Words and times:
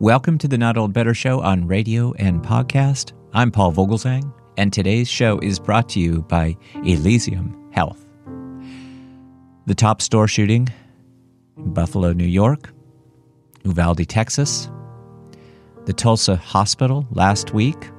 Welcome 0.00 0.38
to 0.38 0.46
the 0.46 0.56
Not 0.56 0.76
Old 0.76 0.92
Better 0.92 1.12
Show 1.12 1.40
on 1.40 1.66
radio 1.66 2.12
and 2.12 2.40
podcast. 2.40 3.14
I'm 3.32 3.50
Paul 3.50 3.72
Vogelzang, 3.72 4.32
and 4.56 4.72
today's 4.72 5.08
show 5.08 5.40
is 5.40 5.58
brought 5.58 5.88
to 5.88 5.98
you 5.98 6.22
by 6.22 6.56
Elysium 6.84 7.68
Health. 7.72 8.06
The 9.66 9.74
Tops 9.74 10.04
store 10.04 10.28
shooting 10.28 10.68
in 11.56 11.74
Buffalo, 11.74 12.12
New 12.12 12.24
York, 12.28 12.72
Uvalde, 13.64 14.08
Texas, 14.08 14.70
the 15.86 15.92
Tulsa 15.92 16.36
Hospital 16.36 17.04
last 17.10 17.52
week, 17.52 17.90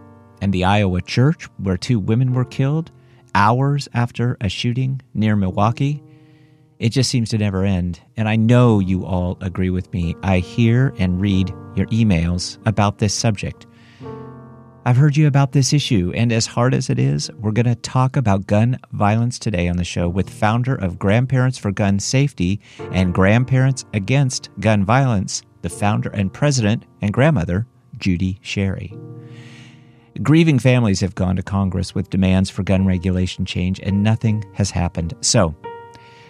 and 0.42 0.54
the 0.54 0.64
Iowa 0.64 1.02
church 1.02 1.50
where 1.58 1.76
two 1.76 2.00
women 2.00 2.32
were 2.34 2.46
killed 2.46 2.92
hours 3.36 3.90
after 3.94 4.38
a 4.40 4.48
shooting 4.48 5.02
near 5.14 5.36
Milwaukee. 5.36 6.02
It 6.80 6.90
just 6.90 7.10
seems 7.10 7.30
to 7.32 7.38
never 7.38 7.66
end. 7.66 8.00
And 8.16 8.30
I 8.30 8.38
know 8.38 8.80
you 8.80 9.06
all 9.06 9.38
agree 9.42 9.70
with 9.70 9.92
me. 9.92 10.16
I 10.24 10.40
hear 10.40 10.94
and 10.98 11.20
read 11.20 11.50
your 11.76 11.88
emails 11.88 12.58
about 12.66 13.00
this 13.00 13.14
subject. 13.14 13.68
I've 14.86 14.96
heard 14.96 15.18
you 15.18 15.28
about 15.28 15.52
this 15.52 15.74
issue, 15.74 16.14
and 16.16 16.32
as 16.32 16.48
hard 16.48 16.74
as 16.74 16.90
it 16.90 16.98
is, 16.98 17.30
we're 17.34 17.52
going 17.52 17.66
to 17.66 17.76
talk 17.76 18.16
about 18.16 18.48
gun 18.48 18.80
violence 18.94 19.38
today 19.38 19.68
on 19.68 19.76
the 19.76 19.84
show 19.84 20.08
with 20.08 20.30
founder 20.30 20.74
of 20.74 20.98
Grandparents 20.98 21.58
for 21.58 21.70
Gun 21.70 22.00
Safety 22.00 22.62
and 22.94 23.14
Grandparents 23.14 23.84
Against 23.94 24.50
Gun 24.62 24.86
Violence, 24.86 25.44
the 25.62 25.70
founder 25.70 26.10
and 26.10 26.34
president 26.34 26.86
and 27.02 27.14
grandmother, 27.14 27.68
Judy 27.98 28.40
Sherry. 28.42 28.98
Grieving 30.24 30.60
families 30.60 31.02
have 31.02 31.14
gone 31.14 31.36
to 31.36 31.44
Congress 31.44 31.94
with 31.94 32.10
demands 32.10 32.50
for 32.50 32.64
gun 32.64 32.86
regulation 32.86 33.46
change, 33.46 33.82
and 33.82 34.02
nothing 34.02 34.44
has 34.54 34.72
happened. 34.72 35.14
So, 35.22 35.56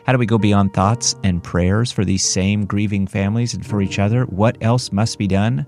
how 0.10 0.14
do 0.14 0.18
we 0.18 0.26
go 0.26 0.40
beyond 0.40 0.74
thoughts 0.74 1.16
and 1.24 1.44
prayers 1.44 1.92
for 1.92 2.04
these 2.04 2.24
same 2.24 2.66
grieving 2.66 3.06
families 3.06 3.54
and 3.54 3.64
for 3.64 3.80
each 3.80 4.00
other? 4.00 4.24
What 4.24 4.58
else 4.60 4.92
must 4.92 5.20
be 5.20 5.28
done? 5.28 5.68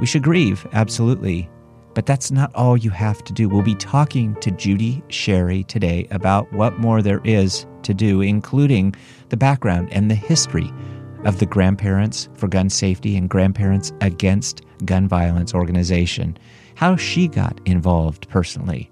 We 0.00 0.06
should 0.06 0.22
grieve, 0.22 0.66
absolutely. 0.72 1.50
But 1.92 2.06
that's 2.06 2.30
not 2.30 2.50
all 2.54 2.78
you 2.78 2.88
have 2.88 3.22
to 3.24 3.34
do. 3.34 3.46
We'll 3.46 3.60
be 3.60 3.74
talking 3.74 4.36
to 4.36 4.50
Judy 4.52 5.02
Sherry 5.08 5.64
today 5.64 6.08
about 6.10 6.50
what 6.54 6.78
more 6.78 7.02
there 7.02 7.20
is 7.24 7.66
to 7.82 7.92
do, 7.92 8.22
including 8.22 8.94
the 9.28 9.36
background 9.36 9.92
and 9.92 10.10
the 10.10 10.14
history 10.14 10.72
of 11.26 11.38
the 11.38 11.44
Grandparents 11.44 12.30
for 12.36 12.48
Gun 12.48 12.70
Safety 12.70 13.18
and 13.18 13.28
Grandparents 13.28 13.92
Against 14.00 14.62
Gun 14.86 15.06
Violence 15.06 15.52
organization 15.52 16.38
how 16.74 16.96
she 16.96 17.28
got 17.28 17.60
involved 17.66 18.30
personally. 18.30 18.90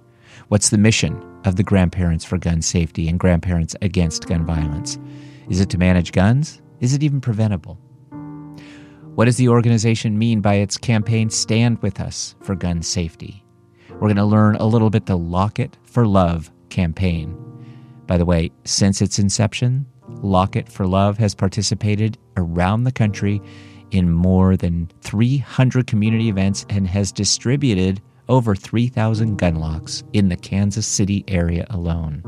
What's 0.48 0.68
the 0.68 0.77
mission 0.77 1.18
of 1.44 1.56
the 1.56 1.62
Grandparents 1.62 2.24
for 2.24 2.38
Gun 2.38 2.62
Safety 2.62 3.08
and 3.08 3.18
Grandparents 3.18 3.76
Against 3.82 4.26
Gun 4.26 4.44
Violence? 4.44 4.98
Is 5.48 5.60
it 5.60 5.70
to 5.70 5.78
manage 5.78 6.12
guns? 6.12 6.62
Is 6.80 6.94
it 6.94 7.02
even 7.02 7.20
preventable? 7.20 7.78
What 9.14 9.26
does 9.26 9.36
the 9.36 9.48
organization 9.48 10.18
mean 10.18 10.40
by 10.40 10.54
its 10.54 10.78
campaign 10.78 11.28
Stand 11.28 11.82
With 11.82 12.00
Us 12.00 12.34
for 12.40 12.54
Gun 12.54 12.82
Safety? 12.82 13.44
We're 13.90 14.08
going 14.08 14.16
to 14.16 14.24
learn 14.24 14.56
a 14.56 14.66
little 14.66 14.90
bit 14.90 15.06
the 15.06 15.18
Lock 15.18 15.58
It 15.58 15.76
for 15.84 16.06
Love 16.06 16.50
campaign. 16.70 17.36
By 18.06 18.16
the 18.16 18.24
way, 18.24 18.50
since 18.64 19.02
its 19.02 19.18
inception, 19.18 19.86
Lock 20.22 20.56
It 20.56 20.68
for 20.68 20.86
Love 20.86 21.18
has 21.18 21.34
participated 21.34 22.18
around 22.36 22.84
the 22.84 22.92
country 22.92 23.40
in 23.90 24.10
more 24.10 24.56
than 24.56 24.90
300 25.02 25.86
community 25.86 26.28
events 26.28 26.64
and 26.70 26.88
has 26.88 27.12
distributed 27.12 28.00
over 28.28 28.54
3,000 28.54 29.36
gun 29.36 29.56
locks 29.56 30.02
in 30.12 30.28
the 30.28 30.36
Kansas 30.36 30.86
City 30.86 31.24
area 31.28 31.66
alone. 31.70 32.22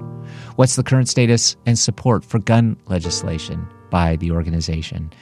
What's 0.57 0.77
the 0.77 0.83
current 0.83 1.09
status 1.09 1.57
and 1.67 1.79
support 1.79 2.25
for 2.25 2.39
gun 2.39 2.77
legislation 2.87 3.67
by 3.91 4.17
the 4.17 4.31
organization? 4.31 5.13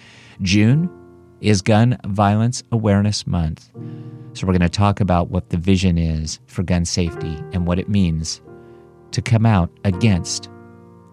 June 0.40 0.90
is 1.40 1.60
Gun 1.60 1.98
Violence 2.06 2.62
Awareness 2.72 3.26
Month. 3.26 3.70
So, 4.34 4.46
we're 4.46 4.54
going 4.54 4.60
to 4.62 4.68
talk 4.68 5.00
about 5.00 5.28
what 5.28 5.50
the 5.50 5.58
vision 5.58 5.98
is 5.98 6.40
for 6.46 6.62
gun 6.62 6.84
safety 6.84 7.36
and 7.52 7.66
what 7.66 7.78
it 7.78 7.88
means 7.88 8.40
to 9.10 9.20
come 9.20 9.44
out 9.44 9.70
against 9.84 10.48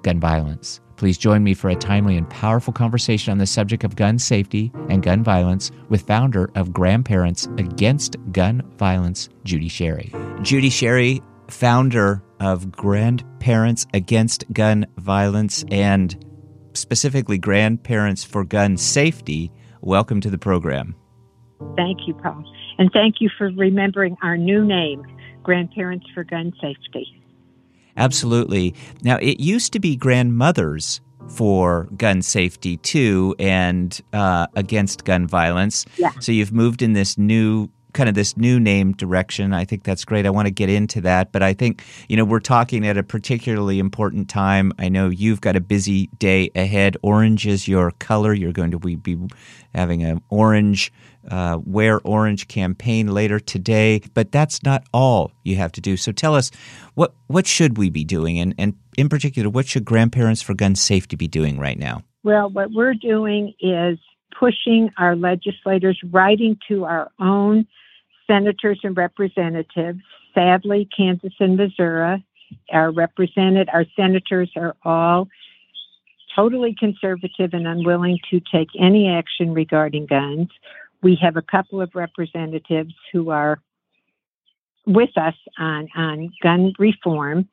gun 0.03 0.19
violence. 0.19 0.79
Please 0.99 1.17
join 1.17 1.45
me 1.45 1.53
for 1.53 1.69
a 1.69 1.77
timely 1.77 2.17
and 2.17 2.29
powerful 2.29 2.73
conversation 2.73 3.31
on 3.31 3.37
the 3.37 3.45
subject 3.45 3.85
of 3.85 3.95
gun 3.95 4.19
safety 4.19 4.69
and 4.89 5.01
gun 5.01 5.23
violence 5.23 5.71
with 5.87 6.01
founder 6.01 6.51
of 6.55 6.73
Grandparents 6.73 7.47
Against 7.57 8.17
Gun 8.33 8.61
Violence, 8.77 9.29
Judy 9.45 9.69
Sherry. 9.69 10.13
Judy 10.41 10.69
Sherry, 10.69 11.21
founder 11.47 12.21
of 12.41 12.69
Grandparents 12.69 13.87
Against 13.93 14.43
Gun 14.51 14.87
Violence 14.97 15.63
and 15.71 16.21
specifically 16.73 17.37
Grandparents 17.37 18.25
for 18.25 18.43
Gun 18.43 18.75
Safety. 18.75 19.53
Welcome 19.79 20.19
to 20.19 20.29
the 20.29 20.37
program. 20.37 20.95
Thank 21.77 21.99
you, 22.07 22.13
Paul. 22.15 22.43
And 22.77 22.91
thank 22.91 23.21
you 23.21 23.29
for 23.37 23.49
remembering 23.51 24.17
our 24.21 24.35
new 24.35 24.65
name, 24.65 25.05
Grandparents 25.43 26.07
for 26.13 26.25
Gun 26.25 26.51
Safety. 26.59 27.18
Absolutely. 27.99 28.73
Now, 29.03 29.17
it 29.17 29.39
used 29.39 29.73
to 29.73 29.79
be 29.79 29.95
grandmothers 29.95 31.01
for 31.29 31.87
gun 31.95 32.21
safety 32.21 32.77
too 32.77 33.35
and 33.39 34.01
uh, 34.13 34.47
against 34.55 35.05
gun 35.05 35.27
violence. 35.27 35.85
Yeah. 35.97 36.11
So 36.19 36.31
you've 36.31 36.51
moved 36.53 36.81
in 36.81 36.93
this 36.93 37.17
new 37.17 37.69
kind 37.93 38.07
of 38.07 38.15
this 38.15 38.37
new 38.37 38.59
name 38.59 38.93
direction. 38.93 39.53
I 39.53 39.65
think 39.65 39.83
that's 39.83 40.05
great. 40.05 40.25
I 40.25 40.29
want 40.29 40.45
to 40.45 40.51
get 40.51 40.69
into 40.69 41.01
that, 41.01 41.31
but 41.31 41.41
I 41.41 41.53
think 41.53 41.83
you 42.07 42.17
know 42.17 42.25
we're 42.25 42.39
talking 42.39 42.85
at 42.85 42.97
a 42.97 43.03
particularly 43.03 43.79
important 43.79 44.29
time. 44.29 44.71
I 44.77 44.89
know 44.89 45.09
you've 45.09 45.41
got 45.41 45.55
a 45.55 45.61
busy 45.61 46.07
day 46.19 46.51
ahead. 46.55 46.97
Orange 47.01 47.47
is 47.47 47.67
your 47.67 47.91
color. 47.91 48.33
You're 48.33 48.51
going 48.51 48.71
to 48.71 48.79
be 48.79 49.17
having 49.73 50.03
an 50.03 50.21
orange 50.29 50.91
uh, 51.29 51.59
Wear 51.65 51.99
Orange 52.01 52.47
campaign 52.47 53.07
later 53.07 53.39
today. 53.39 54.01
But 54.13 54.31
that's 54.31 54.63
not 54.63 54.83
all 54.93 55.31
you 55.43 55.55
have 55.57 55.71
to 55.73 55.81
do. 55.81 55.97
So 55.97 56.11
tell 56.11 56.35
us 56.35 56.51
what 56.95 57.13
what 57.27 57.47
should 57.47 57.77
we 57.77 57.89
be 57.89 58.03
doing, 58.03 58.39
and, 58.39 58.55
and 58.57 58.75
in 58.97 59.09
particular, 59.09 59.49
what 59.49 59.67
should 59.67 59.85
grandparents 59.85 60.41
for 60.41 60.53
gun 60.53 60.75
safety 60.75 61.15
be 61.15 61.27
doing 61.27 61.59
right 61.59 61.77
now? 61.77 62.03
Well, 62.23 62.49
what 62.49 62.71
we're 62.71 62.95
doing 62.95 63.53
is 63.61 63.97
pushing 64.37 64.89
our 64.97 65.15
legislators, 65.15 65.99
writing 66.11 66.57
to 66.67 66.85
our 66.85 67.09
own 67.19 67.65
senators 68.27 68.79
and 68.83 68.95
representatives. 68.95 69.99
Sadly, 70.33 70.87
Kansas 70.95 71.33
and 71.39 71.57
Missouri 71.57 72.23
are 72.71 72.91
represented. 72.91 73.69
Our 73.69 73.85
senators 73.95 74.51
are 74.55 74.75
all 74.83 75.27
totally 76.35 76.75
conservative 76.79 77.53
and 77.53 77.67
unwilling 77.67 78.19
to 78.29 78.39
take 78.51 78.69
any 78.79 79.09
action 79.09 79.53
regarding 79.53 80.05
guns. 80.05 80.49
We 81.01 81.15
have 81.21 81.37
a 81.37 81.41
couple 81.41 81.81
of 81.81 81.91
representatives 81.95 82.93
who 83.11 83.29
are 83.29 83.59
with 84.85 85.17
us 85.17 85.35
on, 85.57 85.87
on 85.95 86.31
gun 86.41 86.73
reform. 86.79 87.47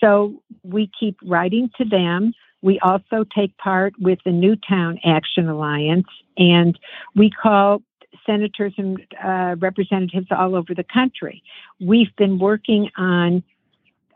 So 0.00 0.42
we 0.62 0.90
keep 0.98 1.16
writing 1.24 1.70
to 1.78 1.84
them. 1.84 2.34
We 2.62 2.78
also 2.80 3.24
take 3.34 3.56
part 3.58 3.94
with 3.98 4.18
the 4.24 4.32
Newtown 4.32 4.98
Action 5.04 5.48
Alliance, 5.48 6.06
and 6.36 6.78
we 7.14 7.30
call 7.30 7.82
senators 8.26 8.72
and 8.78 8.98
uh, 9.22 9.56
representatives 9.58 10.28
all 10.30 10.56
over 10.56 10.74
the 10.74 10.84
country. 10.84 11.42
We've 11.80 12.14
been 12.16 12.38
working 12.38 12.90
on 12.96 13.42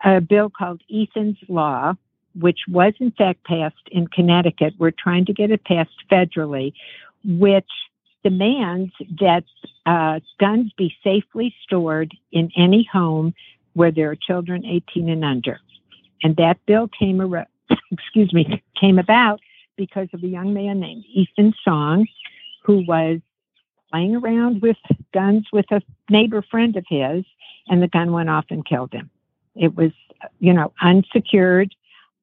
a 0.05 0.21
bill 0.21 0.51
called 0.51 0.81
Ethan's 0.91 1.37
Law, 1.49 1.95
which 2.35 2.61
was 2.69 2.95
in 3.01 3.11
fact 3.13 3.45
passed 3.45 3.77
in 3.91 4.07
Connecticut. 4.07 4.75
We're 4.79 4.93
trying 4.93 5.27
to 5.27 5.33
get 5.33 5.51
it 5.51 5.65
passed 5.65 5.91
federally, 6.11 6.73
which 7.25 7.69
demands 8.25 8.93
that 9.21 9.45
uh, 9.87 10.21
guns 10.39 10.73
be 10.77 10.95
safely 11.03 11.55
stored 11.63 12.13
in 12.33 12.51
any 12.57 12.89
home 12.91 13.35
where 13.75 13.91
there 13.91 14.11
are 14.11 14.17
children 14.17 14.65
18 14.65 15.09
and 15.09 15.25
under. 15.25 15.61
And 16.23 16.37
that 16.37 16.59
bill 16.67 16.89
came, 16.89 17.21
ar- 17.21 17.47
excuse 17.93 18.33
me, 18.33 18.63
came 18.81 18.99
about 18.99 19.41
because 19.77 20.09
of 20.13 20.23
a 20.23 20.27
young 20.27 20.53
man 20.53 20.81
named 20.81 21.05
Ethan 21.13 21.55
Song, 21.65 22.07
who 22.65 22.85
was 22.87 23.21
playing 23.91 24.17
around 24.17 24.61
with 24.61 24.77
guns 25.15 25.47
with 25.53 25.67
a 25.71 25.81
neighbor 26.11 26.43
friend 26.43 26.77
of 26.77 26.85
his, 26.89 27.25
and 27.69 27.83
the 27.83 27.89
gun 27.89 28.13
went 28.13 28.29
off 28.29 28.47
and 28.51 28.67
killed 28.67 28.93
him. 28.93 29.11
It 29.55 29.75
was, 29.75 29.93
you 30.41 30.53
know, 30.53 30.73
unsecured, 30.83 31.75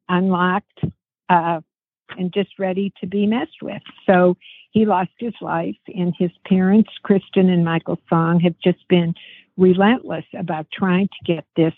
unlocked, 0.10 0.84
uh, 1.30 1.62
and 2.18 2.34
just 2.34 2.60
ready 2.60 2.94
to 3.02 3.08
be 3.08 3.26
messed 3.26 3.62
with. 3.62 3.82
So 4.06 4.38
he 4.76 4.86
lost 4.86 5.12
his 5.18 5.34
life, 5.40 5.78
and 5.88 6.14
his 6.20 6.32
parents, 6.46 6.90
Kristen 7.02 7.50
and 7.50 7.64
Michael 7.64 7.98
Song, 8.10 8.42
have 8.42 8.56
just 8.62 8.86
been 8.90 9.16
relentless 9.56 10.26
about 10.38 10.68
trying 10.70 11.08
to 11.08 11.34
get 11.34 11.46
this 11.56 11.74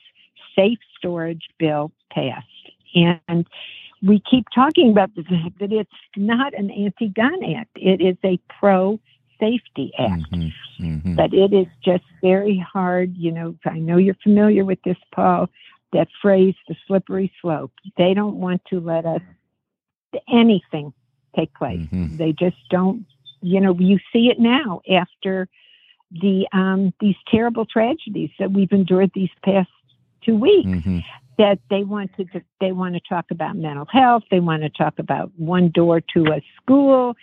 safe 0.55 0.79
storage 0.97 1.47
bill 1.59 1.91
passed. 2.11 2.47
And 2.95 3.45
we 4.01 4.19
keep 4.27 4.45
talking 4.53 4.89
about 4.89 5.13
the 5.13 5.21
fact 5.21 5.59
that 5.59 5.71
it's 5.71 5.91
not 6.15 6.55
an 6.55 6.71
anti 6.71 7.09
gun 7.09 7.37
act, 7.55 7.69
it 7.75 8.01
is 8.01 8.17
a 8.23 8.39
pro 8.59 8.99
safety 9.39 9.91
act. 9.99 10.31
Mm-hmm, 10.31 10.83
mm-hmm. 10.83 11.15
But 11.15 11.35
it 11.35 11.53
is 11.53 11.67
just 11.85 12.03
very 12.23 12.57
hard. 12.57 13.15
You 13.15 13.31
know, 13.31 13.55
I 13.63 13.77
know 13.77 13.97
you're 13.97 14.17
familiar 14.23 14.65
with 14.65 14.79
this, 14.83 14.97
Paul, 15.13 15.51
that 15.93 16.07
phrase, 16.19 16.55
the 16.67 16.75
slippery 16.87 17.31
slope. 17.43 17.73
They 17.95 18.15
don't 18.15 18.37
want 18.37 18.63
to 18.71 18.79
let 18.79 19.05
us 19.05 19.21
anything 20.27 20.93
take 21.37 21.53
place. 21.53 21.81
Mm-hmm. 21.81 22.17
They 22.17 22.33
just 22.33 22.57
don't 22.69 23.05
you 23.41 23.61
know, 23.61 23.75
you 23.79 23.99
see 24.11 24.29
it 24.29 24.39
now 24.39 24.81
after 24.91 25.47
the 26.11 26.47
um, 26.53 26.93
these 26.99 27.15
terrible 27.29 27.65
tragedies 27.65 28.29
that 28.39 28.51
we've 28.51 28.71
endured 28.71 29.11
these 29.13 29.29
past 29.43 29.69
two 30.23 30.35
weeks. 30.35 30.69
Mm-hmm. 30.69 30.99
That 31.37 31.59
they 31.69 31.83
want 31.83 32.17
to 32.17 32.25
they 32.59 32.71
want 32.71 32.95
to 32.95 33.01
talk 33.07 33.25
about 33.29 33.55
mental 33.55 33.85
health. 33.85 34.23
They 34.31 34.39
want 34.39 34.63
to 34.63 34.69
talk 34.69 34.97
about 34.97 35.31
one 35.35 35.69
door 35.69 36.01
to 36.15 36.25
a 36.33 36.41
school. 36.59 37.15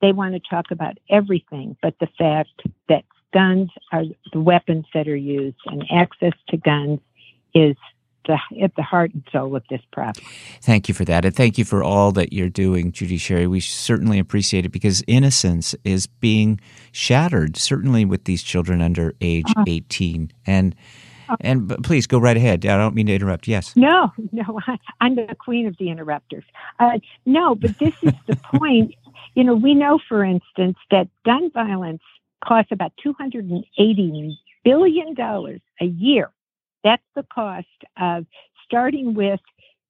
They 0.00 0.12
want 0.12 0.32
to 0.34 0.40
talk 0.40 0.70
about 0.70 0.96
everything, 1.10 1.76
but 1.82 1.94
the 2.00 2.08
fact 2.18 2.62
that 2.88 3.04
guns 3.34 3.68
are 3.92 4.04
the 4.32 4.40
weapons 4.40 4.86
that 4.94 5.06
are 5.06 5.16
used, 5.16 5.58
and 5.66 5.84
access 5.92 6.32
to 6.48 6.56
guns 6.56 7.00
is 7.54 7.76
the, 8.26 8.38
at 8.62 8.74
the 8.76 8.82
heart 8.82 9.12
and 9.14 9.22
soul 9.32 9.56
of 9.56 9.64
this 9.70 9.80
problem. 9.92 10.24
Thank 10.62 10.88
you 10.88 10.94
for 10.94 11.04
that. 11.04 11.24
And 11.24 11.34
thank 11.34 11.58
you 11.58 11.64
for 11.64 11.82
all 11.82 12.12
that 12.12 12.32
you're 12.32 12.48
doing, 12.48 12.92
Judy 12.92 13.18
Sherry. 13.18 13.46
We 13.46 13.60
certainly 13.60 14.18
appreciate 14.18 14.66
it 14.66 14.70
because 14.70 15.02
innocence 15.06 15.74
is 15.84 16.06
being 16.06 16.60
shattered, 16.92 17.56
certainly 17.56 18.04
with 18.04 18.24
these 18.24 18.42
children 18.42 18.80
under 18.80 19.14
age 19.20 19.46
uh-huh. 19.56 19.64
18. 19.66 20.32
And 20.46 20.74
and 21.40 21.84
please 21.84 22.06
go 22.06 22.18
right 22.18 22.36
ahead. 22.36 22.64
I 22.64 22.78
don't 22.78 22.94
mean 22.94 23.06
to 23.06 23.14
interrupt. 23.14 23.46
Yes. 23.46 23.76
No, 23.76 24.12
no, 24.32 24.60
I'm 25.00 25.14
the 25.14 25.36
queen 25.38 25.66
of 25.66 25.76
the 25.78 25.90
interrupters. 25.90 26.44
Uh, 26.80 26.98
no, 27.26 27.54
but 27.54 27.78
this 27.78 27.94
is 28.02 28.14
the 28.26 28.36
point. 28.58 28.94
You 29.34 29.44
know, 29.44 29.54
we 29.54 29.74
know, 29.74 29.98
for 30.08 30.24
instance, 30.24 30.78
that 30.90 31.08
gun 31.26 31.50
violence 31.50 32.00
costs 32.42 32.72
about 32.72 32.92
$280 33.04 34.32
billion 34.64 35.60
a 35.80 35.84
year 35.84 36.30
that's 36.88 37.02
the 37.14 37.24
cost 37.24 37.66
of 38.00 38.24
starting 38.64 39.12
with 39.12 39.40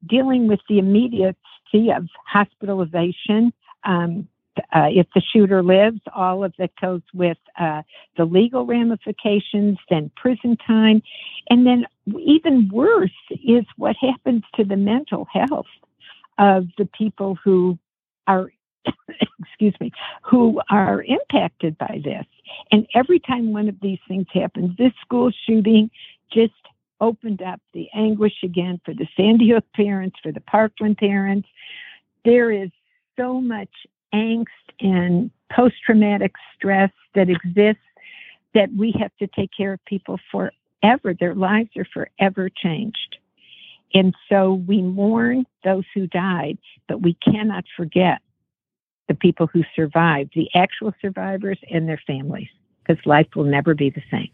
dealing 0.08 0.48
with 0.48 0.58
the 0.68 0.78
immediacy 0.78 1.90
of 1.94 2.08
hospitalization. 2.26 3.52
Um, 3.84 4.28
uh, 4.74 4.88
if 4.90 5.06
the 5.14 5.22
shooter 5.32 5.62
lives, 5.62 6.00
all 6.16 6.42
of 6.42 6.52
that 6.58 6.70
goes 6.80 7.02
with 7.14 7.38
uh, 7.60 7.82
the 8.16 8.24
legal 8.24 8.66
ramifications, 8.66 9.78
then 9.88 10.10
prison 10.16 10.56
time. 10.66 11.00
And 11.48 11.64
then, 11.64 11.86
even 12.18 12.68
worse, 12.72 13.10
is 13.30 13.64
what 13.76 13.94
happens 14.00 14.42
to 14.56 14.64
the 14.64 14.76
mental 14.76 15.28
health 15.32 15.66
of 16.38 16.66
the 16.76 16.86
people 16.86 17.38
who 17.44 17.78
are, 18.26 18.50
excuse 19.40 19.74
me, 19.80 19.92
who 20.28 20.60
are 20.70 21.04
impacted 21.04 21.78
by 21.78 22.00
this. 22.02 22.26
And 22.72 22.84
every 22.96 23.20
time 23.20 23.52
one 23.52 23.68
of 23.68 23.76
these 23.80 24.00
things 24.08 24.26
happens, 24.32 24.76
this 24.76 24.92
school 25.04 25.30
shooting 25.46 25.88
just 26.32 26.52
opened 27.00 27.42
up 27.42 27.60
the 27.72 27.88
anguish 27.94 28.42
again 28.42 28.80
for 28.84 28.94
the 28.94 29.08
Sandy 29.16 29.50
Hook 29.50 29.64
parents, 29.74 30.16
for 30.22 30.32
the 30.32 30.40
Parkland 30.40 30.98
parents. 30.98 31.48
There 32.24 32.50
is 32.50 32.70
so 33.16 33.40
much 33.40 33.70
angst 34.14 34.46
and 34.80 35.30
post 35.52 35.76
traumatic 35.84 36.32
stress 36.56 36.90
that 37.14 37.28
exists 37.28 37.82
that 38.54 38.70
we 38.76 38.94
have 38.98 39.12
to 39.18 39.26
take 39.26 39.50
care 39.56 39.74
of 39.74 39.84
people 39.84 40.18
forever. 40.30 41.14
Their 41.18 41.34
lives 41.34 41.70
are 41.76 41.86
forever 41.92 42.48
changed. 42.48 43.18
And 43.94 44.14
so 44.28 44.54
we 44.54 44.82
mourn 44.82 45.46
those 45.64 45.84
who 45.94 46.06
died, 46.06 46.58
but 46.88 47.00
we 47.00 47.14
cannot 47.14 47.64
forget 47.76 48.20
the 49.08 49.14
people 49.14 49.46
who 49.46 49.64
survived, 49.74 50.32
the 50.34 50.48
actual 50.54 50.92
survivors 51.00 51.58
and 51.70 51.88
their 51.88 52.00
families, 52.06 52.48
because 52.84 53.04
life 53.06 53.28
will 53.34 53.44
never 53.44 53.74
be 53.74 53.88
the 53.88 54.02
same. 54.10 54.28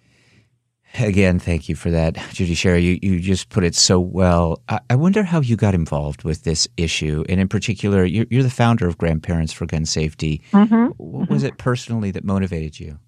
Again, 0.99 1.41
thank 1.41 1.69
you 1.69 1.75
for 1.75 1.91
that, 1.91 2.17
Judy 2.32 2.55
Sherry. 2.55 2.82
You, 2.82 2.99
you 3.02 3.20
just 3.20 3.49
put 3.49 3.64
it 3.64 3.75
so 3.75 3.99
well. 3.99 4.62
I, 4.69 4.79
I 4.91 4.94
wonder 4.94 5.25
how 5.25 5.41
you 5.41 5.56
got 5.56 5.75
involved 5.75 6.23
with 6.23 6.44
this 6.44 6.69
issue. 6.76 7.25
And 7.29 7.41
in 7.41 7.49
particular, 7.49 8.05
you're, 8.05 8.26
you're 8.31 8.44
the 8.44 8.50
founder 8.50 8.87
of 8.87 8.96
Grandparents 8.96 9.52
for 9.52 9.67
Gun 9.67 9.87
Safety. 9.87 10.41
Mm-hmm. 10.52 10.87
What 10.96 11.29
was 11.29 11.43
mm-hmm. 11.43 11.49
it 11.49 11.58
personally 11.58 12.12
that 12.12 12.25
motivated 12.25 12.79
you? 12.79 12.99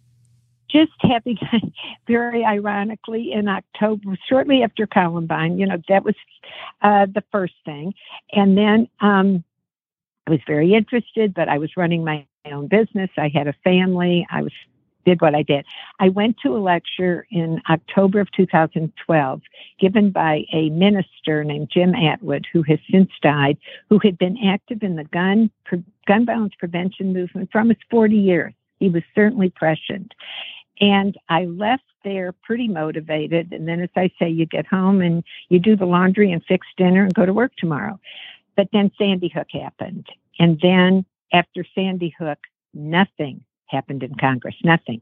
Just 0.69 0.93
having, 1.01 1.39
very 2.09 2.45
ironically, 2.45 3.31
in 3.33 3.47
October, 3.47 4.17
shortly 4.29 4.65
after 4.65 4.87
Columbine, 4.89 5.59
you 5.59 5.67
know, 5.67 5.81
that 5.89 6.05
was 6.05 6.17
uh, 6.83 7.07
the 7.07 7.23
first 7.31 7.55
thing. 7.65 7.95
And 8.33 8.59
then 8.59 8.89
um, 9.01 9.45
I 10.27 10.33
was 10.33 10.41
very 10.45 10.75
interested, 10.75 11.35
but 11.35 11.49
I 11.49 11.59
was 11.59 11.71
running 11.77 12.05
my 12.05 12.27
own 12.47 12.67
business. 12.67 13.11
I 13.17 13.31
had 13.33 13.47
a 13.47 13.55
family. 13.63 14.27
I 14.29 14.43
was 14.43 14.53
did 15.07 15.21
what 15.23 15.35
I 15.35 15.43
did. 15.43 15.65
I 16.01 16.11
went 16.11 16.37
to 16.43 16.55
a 16.55 16.59
lecture 16.59 17.27
in 17.31 17.63
October 17.71 18.21
of 18.21 18.31
2012 18.33 19.41
given 19.81 20.11
by 20.11 20.45
a 20.53 20.69
minister 20.71 21.45
named 21.45 21.71
Jim 21.73 21.95
Atwood, 21.95 22.47
who 22.53 22.63
has 22.65 22.79
since 22.91 23.11
died, 23.23 23.57
who 23.89 23.99
had 24.01 24.19
been 24.19 24.37
active 24.45 24.83
in 24.83 24.97
the 24.97 25.05
gun, 25.05 25.51
gun 26.07 26.27
violence 26.27 26.55
prevention 26.59 27.13
movement 27.13 27.51
for 27.51 27.61
almost 27.61 27.81
40 27.91 28.17
years. 28.17 28.53
He 28.81 28.91
was 28.91 29.05
certainly 29.15 29.49
prescient. 29.49 30.13
And 30.81 31.17
I 31.29 31.47
left 31.47 31.85
there 32.05 32.33
pretty 32.43 32.69
motivated. 32.69 33.53
And 33.53 33.67
then, 33.67 33.81
as 33.81 33.89
I 33.97 34.11
say, 34.19 34.29
you 34.29 34.45
get 34.45 34.67
home 34.67 35.01
and 35.01 35.25
you 35.49 35.59
do 35.59 35.77
the 35.77 35.87
laundry 35.87 36.33
and 36.33 36.45
fix 36.45 36.67
dinner 36.77 37.05
and 37.05 37.15
go 37.15 37.25
to 37.25 37.33
work 37.33 37.53
tomorrow. 37.57 37.99
But 38.57 38.69
then 38.73 38.91
Sandy 38.99 39.29
Hook 39.29 39.49
happened. 39.53 40.07
And 40.39 40.59
then 40.61 41.07
after 41.33 41.65
Sandy 41.75 42.15
Hook, 42.19 42.39
nothing 42.75 43.43
happened 43.69 44.03
in 44.03 44.15
Congress, 44.15 44.55
nothing. 44.65 45.01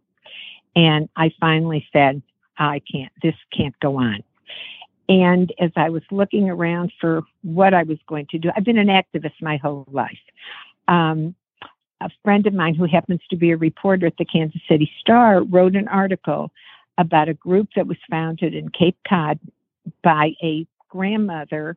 And 0.76 1.08
I 1.16 1.32
finally 1.40 1.86
said, 1.92 2.22
I 2.58 2.80
can't, 2.90 3.12
this 3.22 3.34
can't 3.56 3.78
go 3.80 3.98
on. 3.98 4.22
And 5.08 5.52
as 5.60 5.70
I 5.76 5.90
was 5.90 6.02
looking 6.10 6.48
around 6.48 6.92
for 7.00 7.22
what 7.42 7.74
I 7.74 7.82
was 7.82 7.98
going 8.06 8.26
to 8.30 8.38
do, 8.38 8.50
I've 8.56 8.64
been 8.64 8.78
an 8.78 8.88
activist 8.88 9.34
my 9.40 9.58
whole 9.58 9.86
life. 9.90 10.18
Um, 10.88 11.34
a 12.00 12.10
friend 12.22 12.46
of 12.46 12.54
mine 12.54 12.74
who 12.74 12.86
happens 12.86 13.20
to 13.30 13.36
be 13.36 13.50
a 13.50 13.56
reporter 13.56 14.06
at 14.06 14.16
the 14.18 14.24
Kansas 14.24 14.60
City 14.68 14.90
Star 15.00 15.42
wrote 15.42 15.76
an 15.76 15.88
article 15.88 16.50
about 16.98 17.28
a 17.28 17.34
group 17.34 17.68
that 17.76 17.86
was 17.86 17.96
founded 18.10 18.54
in 18.54 18.68
Cape 18.70 18.96
Cod 19.08 19.38
by 20.02 20.32
a 20.42 20.66
grandmother 20.88 21.76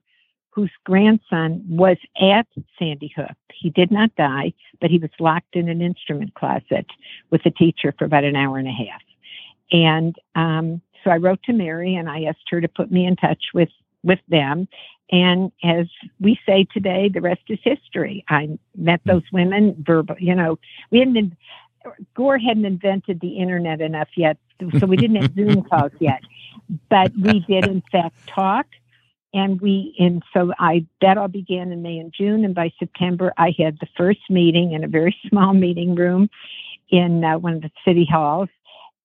whose 0.58 0.72
grandson 0.86 1.64
was 1.70 1.98
at 2.20 2.48
Sandy 2.80 3.14
Hook. 3.16 3.38
He 3.54 3.70
did 3.70 3.92
not 3.92 4.16
die, 4.16 4.54
but 4.82 4.90
he 4.90 4.98
was 4.98 5.12
locked 5.20 5.56
in 5.56 5.70
an 5.70 5.84
instrument 5.84 6.34
closet 6.34 6.88
with 7.30 7.46
a 7.46 7.52
teacher 7.52 7.94
for 7.96 8.06
about 8.06 8.24
an 8.24 8.36
hour 8.36 8.58
and 8.58 8.68
a 8.68 8.72
half. 8.72 9.02
And 9.72 10.16
um, 10.34 10.82
so 11.04 11.12
I 11.12 11.18
wrote 11.18 11.44
to 11.44 11.54
Mary 11.54 11.94
and 11.94 12.10
I 12.10 12.24
asked 12.24 12.50
her 12.50 12.60
to 12.60 12.68
put 12.68 12.92
me 12.92 13.06
in 13.06 13.16
touch 13.16 13.44
with 13.54 13.70
with 14.04 14.18
them. 14.30 14.68
And 15.12 15.52
as 15.64 15.86
we 16.20 16.40
say 16.44 16.66
today, 16.74 17.12
the 17.14 17.22
rest 17.22 17.42
is 17.50 17.60
history. 17.62 18.26
I 18.28 18.58
met 18.76 19.02
those 19.06 19.24
women 19.32 19.76
verbal, 19.86 20.16
you 20.18 20.34
know, 20.34 20.58
we 20.90 21.00
hadn't 21.00 21.14
been, 21.14 21.38
Gore 22.16 22.40
hadn't 22.40 22.66
invented 22.66 23.20
the 23.20 23.38
internet 23.38 23.80
enough 23.80 24.10
yet, 24.16 24.38
so 24.80 24.88
we 24.88 24.98
didn't 24.98 25.22
have 25.22 25.36
Zoom 25.36 25.64
calls 25.70 25.92
yet. 26.00 26.22
But 26.90 27.12
we 27.16 27.42
did, 27.42 27.66
in 27.66 27.84
fact, 27.92 28.16
talk 28.28 28.66
and 29.34 29.60
we 29.62 29.96
and 30.00 30.24
so 30.34 30.54
I 30.60 30.86
that 31.02 31.18
all 31.18 31.28
began 31.28 31.72
in 31.72 31.82
May 31.82 31.98
and 32.00 32.14
June, 32.14 32.46
and 32.46 32.56
by 32.56 32.72
September 32.80 33.34
I 33.38 33.54
had 33.58 33.78
the 33.80 33.88
first 33.98 34.20
meeting 34.30 34.74
in 34.74 34.84
a 34.84 34.88
very 34.88 35.16
small 35.30 35.54
meeting 35.54 35.96
room 35.96 36.30
in 36.90 37.24
uh, 37.24 37.38
one 37.38 37.54
of 37.54 37.62
the 37.62 37.72
city 37.84 38.08
halls, 38.10 38.50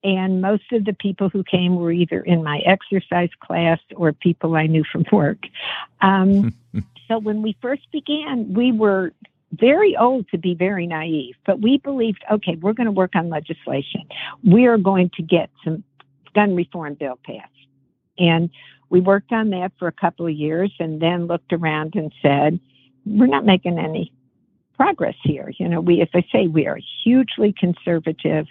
and 0.05 0.41
most 0.41 0.71
of 0.73 0.85
the 0.85 0.93
people 0.93 1.29
who 1.29 1.45
came 1.45 1.77
were 1.77 1.93
either 1.93 2.21
in 2.21 2.43
my 2.43 2.59
exercise 2.59 3.31
class 3.41 3.79
or 3.97 4.13
people 4.13 4.57
I 4.57 4.67
knew 4.67 4.85
from 4.91 5.05
work. 5.13 5.39
Um, 6.01 6.55
so 7.09 7.19
when 7.19 7.43
we 7.43 7.57
first 7.61 7.91
began, 7.93 8.53
we 8.55 8.73
were 8.73 9.13
very 9.53 9.97
old 9.97 10.29
to 10.31 10.39
be 10.39 10.55
very 10.55 10.87
naive, 10.87 11.35
but 11.45 11.61
we 11.61 11.79
believed, 11.79 12.25
okay, 12.31 12.57
we're 12.57 12.73
going 12.73 12.87
to 12.87 12.93
work 12.93 13.15
on 13.15 13.29
legislation. 13.29 14.03
We 14.43 14.67
are 14.67 14.79
going 14.79 15.11
to 15.17 15.23
get 15.23 15.51
some 15.63 15.85
gun 16.35 16.57
reform 16.57 16.95
bill 16.95 17.19
passed. 17.25 17.51
And 18.19 18.51
we 18.91 19.01
worked 19.01 19.33
on 19.33 19.51
that 19.51 19.73
for 19.79 19.89
a 19.89 19.93
couple 19.93 20.27
of 20.27 20.33
years 20.33 20.73
and 20.79 21.01
then 21.01 21.27
looked 21.27 21.53
around 21.53 21.95
and 21.95 22.13
said, 22.21 22.61
we're 23.07 23.27
not 23.27 23.45
making 23.45 23.79
any 23.79 24.13
progress 24.77 25.17
here. 25.23 25.53
You 25.59 25.69
know, 25.69 25.81
we, 25.81 26.03
as 26.03 26.09
I 26.15 26.25
say, 26.33 26.47
we 26.47 26.67
are 26.67 26.77
a 26.77 26.85
hugely 27.03 27.55
conservative 27.59 28.47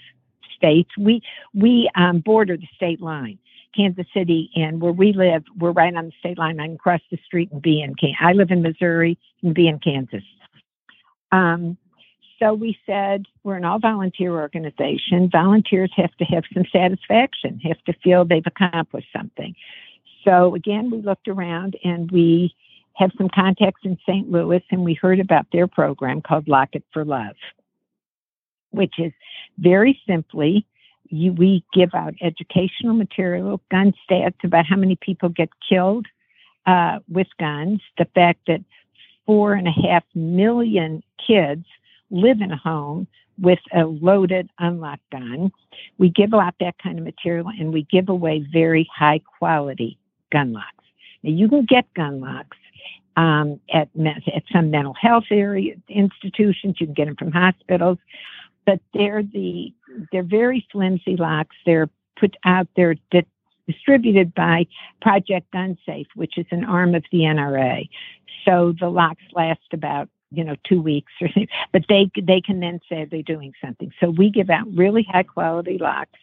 state. 0.55 0.87
We, 0.97 1.21
we 1.53 1.89
um, 1.95 2.19
border 2.19 2.57
the 2.57 2.67
state 2.75 3.01
line. 3.01 3.37
Kansas 3.75 4.05
City 4.13 4.51
and 4.55 4.81
where 4.81 4.91
we 4.91 5.13
live, 5.13 5.43
we're 5.57 5.71
right 5.71 5.95
on 5.95 6.07
the 6.07 6.11
state 6.19 6.37
line. 6.37 6.59
I 6.59 6.67
can 6.67 6.77
cross 6.77 6.99
the 7.09 7.17
street 7.25 7.51
and 7.51 7.61
be 7.61 7.81
in 7.81 7.95
Kansas. 7.95 8.17
I 8.19 8.33
live 8.33 8.51
in 8.51 8.61
Missouri 8.61 9.17
and 9.43 9.53
be 9.53 9.67
in 9.67 9.79
Kansas. 9.79 10.23
Um, 11.31 11.77
so 12.41 12.53
we 12.53 12.77
said 12.86 13.25
we're 13.43 13.55
an 13.55 13.65
all 13.65 13.79
volunteer 13.79 14.31
organization. 14.33 15.29
Volunteers 15.31 15.91
have 15.95 16.15
to 16.17 16.25
have 16.25 16.43
some 16.53 16.63
satisfaction, 16.71 17.60
have 17.63 17.81
to 17.86 17.93
feel 18.03 18.25
they've 18.25 18.43
accomplished 18.45 19.10
something. 19.15 19.55
So 20.24 20.55
again, 20.55 20.89
we 20.89 21.01
looked 21.01 21.27
around 21.27 21.77
and 21.83 22.10
we 22.12 22.55
have 22.95 23.12
some 23.17 23.29
contacts 23.29 23.81
in 23.83 23.98
St. 24.07 24.29
Louis 24.29 24.63
and 24.71 24.83
we 24.83 24.93
heard 24.95 25.19
about 25.19 25.48
their 25.51 25.67
program 25.67 26.21
called 26.21 26.48
Lock 26.48 26.69
It 26.74 26.83
for 26.91 27.05
Love, 27.05 27.36
which 28.71 28.95
is 28.98 29.13
very 29.57 30.00
simply 30.07 30.65
you, 31.10 31.33
we 31.33 31.63
give 31.74 31.93
out 31.93 32.15
educational 32.21 32.93
material, 32.93 33.62
gun 33.69 33.93
stats 34.10 34.43
about 34.43 34.65
how 34.65 34.77
many 34.77 34.95
people 34.95 35.29
get 35.29 35.50
killed 35.67 36.07
uh, 36.65 37.00
with 37.10 37.27
guns, 37.39 37.81
the 37.98 38.05
fact 38.15 38.39
that 38.48 38.62
four 39.25 39.53
and 39.53 39.67
a 39.67 39.71
half 39.71 40.03
million 40.15 41.03
kids 41.27 41.65
live 42.11 42.41
in 42.41 42.51
a 42.51 42.57
home 42.57 43.07
with 43.39 43.59
a 43.73 43.85
loaded 43.85 44.49
unlock 44.59 44.99
gun. 45.11 45.51
We 45.97 46.09
give 46.09 46.33
out 46.33 46.55
that 46.59 46.75
kind 46.81 46.99
of 46.99 47.05
material 47.05 47.47
and 47.47 47.73
we 47.73 47.83
give 47.83 48.09
away 48.09 48.45
very 48.51 48.87
high 48.93 49.21
quality 49.39 49.97
gun 50.31 50.53
locks. 50.53 50.85
Now, 51.23 51.31
you 51.31 51.47
can 51.49 51.65
get 51.65 51.91
gun 51.93 52.19
locks 52.19 52.57
um, 53.17 53.59
at, 53.73 53.89
at 54.05 54.43
some 54.51 54.71
mental 54.71 54.93
health 54.93 55.25
area 55.31 55.75
institutions, 55.89 56.77
you 56.79 56.87
can 56.87 56.93
get 56.93 57.05
them 57.05 57.15
from 57.15 57.31
hospitals, 57.31 57.97
but 58.65 58.79
they're 58.93 59.23
the 59.23 59.73
they're 60.11 60.23
very 60.23 60.65
flimsy 60.71 61.17
locks. 61.17 61.55
They're 61.65 61.89
put 62.17 62.35
out 62.45 62.67
there 62.75 62.95
di- 63.11 63.25
distributed 63.67 64.33
by 64.33 64.67
Project 65.01 65.51
Gun 65.51 65.77
Safe, 65.85 66.07
which 66.15 66.37
is 66.37 66.45
an 66.51 66.63
arm 66.63 66.95
of 66.95 67.03
the 67.11 67.19
NRA. 67.19 67.89
So 68.45 68.73
the 68.79 68.89
locks 68.89 69.23
last 69.33 69.59
about 69.73 70.09
you 70.31 70.43
know 70.43 70.55
two 70.67 70.81
weeks 70.81 71.11
or 71.21 71.27
something, 71.27 71.47
but 71.71 71.83
they 71.89 72.09
they 72.21 72.41
can 72.41 72.59
then 72.59 72.79
say 72.89 73.05
they're 73.05 73.21
doing 73.21 73.53
something. 73.63 73.91
So 74.00 74.09
we 74.09 74.29
give 74.29 74.50
out 74.50 74.67
really 74.73 75.03
high 75.03 75.23
quality 75.23 75.77
locks. 75.77 76.19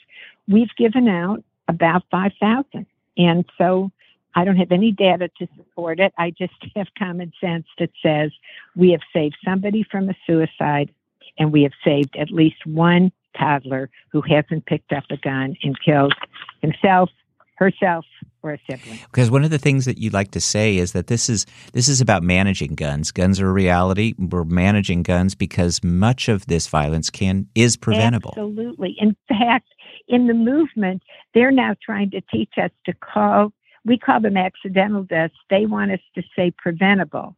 We've 0.46 0.74
given 0.76 1.08
out 1.08 1.42
about 1.68 2.04
five 2.10 2.32
thousand, 2.40 2.86
and 3.16 3.44
so 3.56 3.90
I 4.34 4.44
don't 4.44 4.56
have 4.56 4.72
any 4.72 4.92
data 4.92 5.28
to 5.38 5.48
support 5.56 6.00
it. 6.00 6.12
I 6.18 6.30
just 6.30 6.54
have 6.76 6.88
common 6.98 7.32
sense 7.40 7.66
that 7.78 7.90
says 8.02 8.30
we 8.76 8.90
have 8.92 9.02
saved 9.12 9.36
somebody 9.44 9.84
from 9.90 10.08
a 10.08 10.14
suicide, 10.26 10.90
and 11.38 11.52
we 11.52 11.62
have 11.62 11.72
saved 11.84 12.16
at 12.16 12.30
least 12.30 12.64
one 12.66 13.12
toddler 13.38 13.90
who 14.10 14.20
hasn't 14.22 14.66
picked 14.66 14.92
up 14.92 15.04
a 15.10 15.16
gun 15.16 15.56
and 15.62 15.78
killed 15.80 16.14
himself, 16.62 17.10
herself, 17.56 18.04
or 18.42 18.52
a 18.52 18.58
sibling. 18.68 18.98
Because 19.10 19.30
one 19.30 19.44
of 19.44 19.50
the 19.50 19.58
things 19.58 19.84
that 19.84 19.98
you 19.98 20.10
like 20.10 20.30
to 20.32 20.40
say 20.40 20.76
is 20.76 20.92
that 20.92 21.06
this 21.06 21.28
is 21.28 21.46
this 21.72 21.88
is 21.88 22.00
about 22.00 22.22
managing 22.22 22.74
guns. 22.74 23.10
Guns 23.10 23.40
are 23.40 23.48
a 23.48 23.52
reality. 23.52 24.14
We're 24.18 24.44
managing 24.44 25.02
guns 25.02 25.34
because 25.34 25.82
much 25.82 26.28
of 26.28 26.46
this 26.46 26.66
violence 26.66 27.10
can 27.10 27.48
is 27.54 27.76
preventable. 27.76 28.30
Absolutely. 28.30 28.96
In 28.98 29.16
fact, 29.28 29.68
in 30.08 30.26
the 30.26 30.34
movement, 30.34 31.02
they're 31.34 31.50
now 31.50 31.74
trying 31.84 32.10
to 32.10 32.20
teach 32.32 32.52
us 32.56 32.70
to 32.86 32.94
call 32.94 33.52
we 33.84 33.98
call 33.98 34.20
them 34.20 34.36
accidental 34.36 35.02
deaths. 35.02 35.34
They 35.48 35.66
want 35.66 35.92
us 35.92 36.00
to 36.14 36.22
say 36.36 36.50
preventable. 36.50 37.36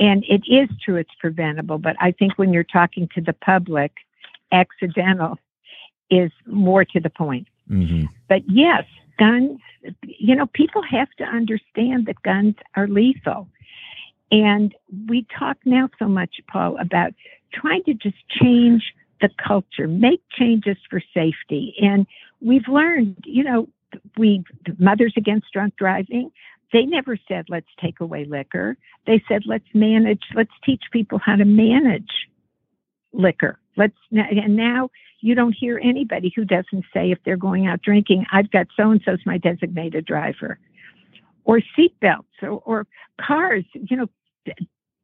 And 0.00 0.24
it 0.28 0.42
is 0.48 0.68
true 0.84 0.96
it's 0.96 1.14
preventable, 1.20 1.78
but 1.78 1.94
I 2.00 2.10
think 2.10 2.36
when 2.36 2.52
you're 2.52 2.64
talking 2.64 3.08
to 3.14 3.20
the 3.20 3.32
public, 3.32 3.92
accidental 4.50 5.38
is 6.10 6.32
more 6.46 6.84
to 6.84 7.00
the 7.00 7.10
point. 7.10 7.46
Mm-hmm. 7.70 8.06
But 8.28 8.42
yes, 8.48 8.84
guns, 9.18 9.60
you 10.02 10.34
know, 10.34 10.46
people 10.46 10.82
have 10.82 11.10
to 11.18 11.24
understand 11.24 12.06
that 12.06 12.22
guns 12.22 12.54
are 12.76 12.86
lethal. 12.86 13.48
And 14.30 14.74
we 15.08 15.26
talk 15.38 15.58
now 15.64 15.88
so 15.98 16.08
much, 16.08 16.36
Paul, 16.50 16.76
about 16.78 17.12
trying 17.52 17.84
to 17.84 17.94
just 17.94 18.16
change 18.28 18.92
the 19.20 19.30
culture, 19.44 19.86
make 19.86 20.22
changes 20.36 20.76
for 20.90 21.00
safety. 21.14 21.74
And 21.80 22.06
we've 22.40 22.68
learned, 22.68 23.16
you 23.24 23.44
know, 23.44 23.68
we, 24.16 24.44
Mothers 24.78 25.14
Against 25.16 25.52
Drunk 25.52 25.76
Driving, 25.76 26.30
they 26.72 26.84
never 26.84 27.16
said, 27.28 27.44
let's 27.48 27.68
take 27.80 28.00
away 28.00 28.24
liquor. 28.24 28.76
They 29.06 29.22
said, 29.28 29.42
let's 29.46 29.68
manage, 29.72 30.22
let's 30.34 30.50
teach 30.64 30.82
people 30.90 31.20
how 31.24 31.36
to 31.36 31.44
manage 31.44 32.10
liquor. 33.12 33.60
Let's 33.76 33.94
and 34.12 34.56
now 34.56 34.90
you 35.20 35.34
don't 35.34 35.54
hear 35.58 35.80
anybody 35.82 36.32
who 36.34 36.44
doesn't 36.44 36.84
say 36.92 37.10
if 37.10 37.18
they're 37.24 37.36
going 37.36 37.66
out 37.66 37.82
drinking, 37.82 38.26
I've 38.32 38.50
got 38.50 38.66
so 38.76 38.90
and 38.90 39.00
so's 39.04 39.20
my 39.24 39.38
designated 39.38 40.04
driver, 40.04 40.58
or 41.44 41.60
seatbelts, 41.76 42.24
or, 42.42 42.62
or 42.64 42.86
cars. 43.20 43.64
You 43.72 43.96
know, 43.96 44.06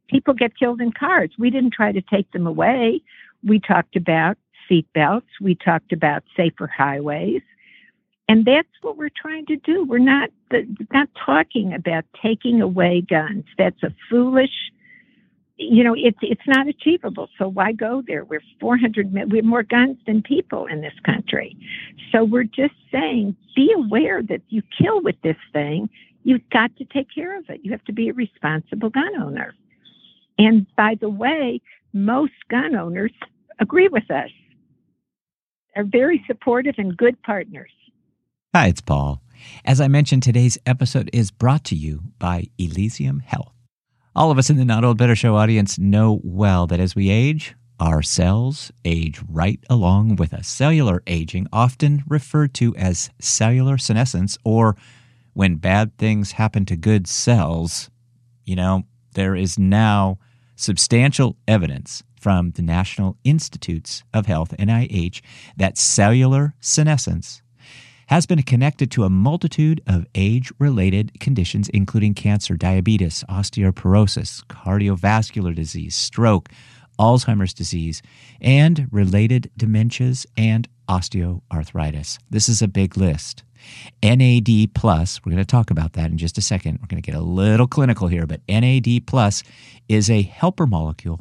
people 0.08 0.34
get 0.34 0.58
killed 0.58 0.80
in 0.80 0.92
cars. 0.92 1.30
We 1.38 1.50
didn't 1.50 1.72
try 1.72 1.92
to 1.92 2.02
take 2.02 2.30
them 2.32 2.46
away. 2.46 3.00
We 3.42 3.60
talked 3.60 3.96
about 3.96 4.36
seatbelts. 4.70 5.22
We 5.40 5.54
talked 5.54 5.92
about 5.92 6.22
safer 6.36 6.66
highways. 6.66 7.42
And 8.28 8.44
that's 8.44 8.68
what 8.82 8.96
we're 8.96 9.10
trying 9.10 9.46
to 9.46 9.56
do. 9.56 9.84
We're 9.84 9.98
not 9.98 10.30
not 10.92 11.08
talking 11.24 11.72
about 11.72 12.04
taking 12.22 12.60
away 12.60 13.00
guns. 13.00 13.44
That's 13.58 13.82
a 13.82 13.92
foolish 14.08 14.70
you 15.60 15.84
know, 15.84 15.94
it's 15.94 16.18
it's 16.22 16.46
not 16.46 16.66
achievable. 16.68 17.28
So 17.38 17.46
why 17.46 17.72
go 17.72 18.02
there? 18.06 18.24
We're 18.24 18.42
400. 18.60 19.12
We 19.30 19.38
have 19.38 19.44
more 19.44 19.62
guns 19.62 19.98
than 20.06 20.22
people 20.22 20.66
in 20.66 20.80
this 20.80 20.94
country. 21.04 21.54
So 22.10 22.24
we're 22.24 22.44
just 22.44 22.74
saying, 22.90 23.36
be 23.54 23.70
aware 23.76 24.22
that 24.22 24.40
you 24.48 24.62
kill 24.76 25.02
with 25.02 25.16
this 25.22 25.36
thing. 25.52 25.90
You've 26.22 26.48
got 26.50 26.74
to 26.76 26.84
take 26.86 27.08
care 27.14 27.38
of 27.38 27.44
it. 27.50 27.60
You 27.62 27.72
have 27.72 27.84
to 27.84 27.92
be 27.92 28.08
a 28.08 28.14
responsible 28.14 28.88
gun 28.88 29.20
owner. 29.20 29.54
And 30.38 30.66
by 30.76 30.96
the 30.98 31.10
way, 31.10 31.60
most 31.92 32.32
gun 32.48 32.74
owners 32.74 33.12
agree 33.58 33.88
with 33.88 34.10
us. 34.10 34.30
Are 35.76 35.84
very 35.84 36.24
supportive 36.26 36.74
and 36.78 36.96
good 36.96 37.22
partners. 37.22 37.70
Hi, 38.54 38.68
it's 38.68 38.80
Paul. 38.80 39.22
As 39.64 39.80
I 39.80 39.88
mentioned, 39.88 40.22
today's 40.22 40.58
episode 40.66 41.10
is 41.12 41.30
brought 41.30 41.64
to 41.64 41.76
you 41.76 42.00
by 42.18 42.46
Elysium 42.58 43.20
Health. 43.20 43.59
All 44.14 44.32
of 44.32 44.38
us 44.38 44.50
in 44.50 44.56
the 44.56 44.64
Not 44.64 44.84
Old 44.84 44.98
Better 44.98 45.14
Show 45.14 45.36
audience 45.36 45.78
know 45.78 46.20
well 46.24 46.66
that 46.66 46.80
as 46.80 46.96
we 46.96 47.10
age, 47.10 47.54
our 47.78 48.02
cells 48.02 48.72
age 48.84 49.20
right 49.28 49.60
along 49.70 50.16
with 50.16 50.34
us. 50.34 50.48
Cellular 50.48 51.00
aging, 51.06 51.46
often 51.52 52.02
referred 52.08 52.52
to 52.54 52.74
as 52.74 53.10
cellular 53.20 53.78
senescence, 53.78 54.36
or 54.44 54.76
when 55.32 55.56
bad 55.56 55.96
things 55.96 56.32
happen 56.32 56.66
to 56.66 56.76
good 56.76 57.06
cells, 57.06 57.88
you 58.44 58.56
know, 58.56 58.82
there 59.14 59.36
is 59.36 59.60
now 59.60 60.18
substantial 60.56 61.36
evidence 61.46 62.02
from 62.20 62.50
the 62.50 62.62
National 62.62 63.16
Institutes 63.22 64.02
of 64.12 64.26
Health, 64.26 64.56
NIH, 64.58 65.20
that 65.56 65.78
cellular 65.78 66.54
senescence 66.58 67.42
has 68.10 68.26
been 68.26 68.42
connected 68.42 68.90
to 68.90 69.04
a 69.04 69.08
multitude 69.08 69.80
of 69.86 70.04
age 70.16 70.52
related 70.58 71.20
conditions, 71.20 71.68
including 71.68 72.12
cancer, 72.12 72.56
diabetes, 72.56 73.22
osteoporosis, 73.28 74.44
cardiovascular 74.46 75.54
disease, 75.54 75.94
stroke, 75.94 76.48
Alzheimer's 76.98 77.54
disease, 77.54 78.02
and 78.40 78.88
related 78.90 79.48
dementias 79.56 80.26
and 80.36 80.68
osteoarthritis. 80.88 82.18
This 82.28 82.48
is 82.48 82.60
a 82.60 82.66
big 82.66 82.96
list. 82.96 83.44
NAD 84.02 84.74
plus, 84.74 85.24
we're 85.24 85.30
going 85.30 85.44
to 85.44 85.46
talk 85.46 85.70
about 85.70 85.92
that 85.92 86.10
in 86.10 86.18
just 86.18 86.36
a 86.36 86.42
second. 86.42 86.80
We're 86.80 86.88
going 86.88 87.00
to 87.00 87.08
get 87.12 87.18
a 87.18 87.22
little 87.22 87.68
clinical 87.68 88.08
here, 88.08 88.26
but 88.26 88.40
NAD 88.48 89.06
plus 89.06 89.44
is 89.88 90.10
a 90.10 90.22
helper 90.22 90.66
molecule 90.66 91.20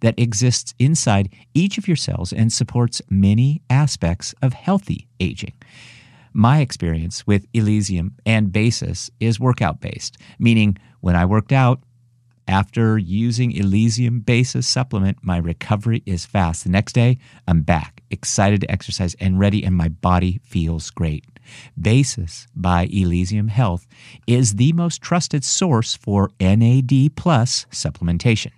that 0.00 0.18
exists 0.18 0.72
inside 0.78 1.28
each 1.52 1.76
of 1.76 1.86
your 1.86 1.98
cells 1.98 2.32
and 2.32 2.50
supports 2.50 3.02
many 3.10 3.60
aspects 3.68 4.34
of 4.40 4.54
healthy 4.54 5.06
aging. 5.20 5.52
My 6.32 6.60
experience 6.60 7.26
with 7.26 7.46
Elysium 7.52 8.16
and 8.24 8.52
Basis 8.52 9.10
is 9.18 9.40
workout 9.40 9.80
based, 9.80 10.16
meaning 10.38 10.76
when 11.00 11.16
I 11.16 11.24
worked 11.24 11.52
out, 11.52 11.82
after 12.46 12.98
using 12.98 13.52
Elysium 13.52 14.20
Basis 14.20 14.66
supplement, 14.66 15.18
my 15.22 15.38
recovery 15.38 16.02
is 16.04 16.26
fast. 16.26 16.64
The 16.64 16.70
next 16.70 16.94
day, 16.94 17.18
I'm 17.46 17.62
back, 17.62 18.02
excited 18.10 18.60
to 18.62 18.70
exercise 18.70 19.14
and 19.20 19.38
ready, 19.38 19.64
and 19.64 19.76
my 19.76 19.88
body 19.88 20.40
feels 20.42 20.90
great. 20.90 21.24
Basis 21.80 22.48
by 22.54 22.88
Elysium 22.92 23.48
Health 23.48 23.86
is 24.26 24.56
the 24.56 24.72
most 24.72 25.00
trusted 25.00 25.44
source 25.44 25.94
for 25.94 26.30
NAD 26.40 27.14
plus 27.16 27.66
supplementation. 27.70 28.52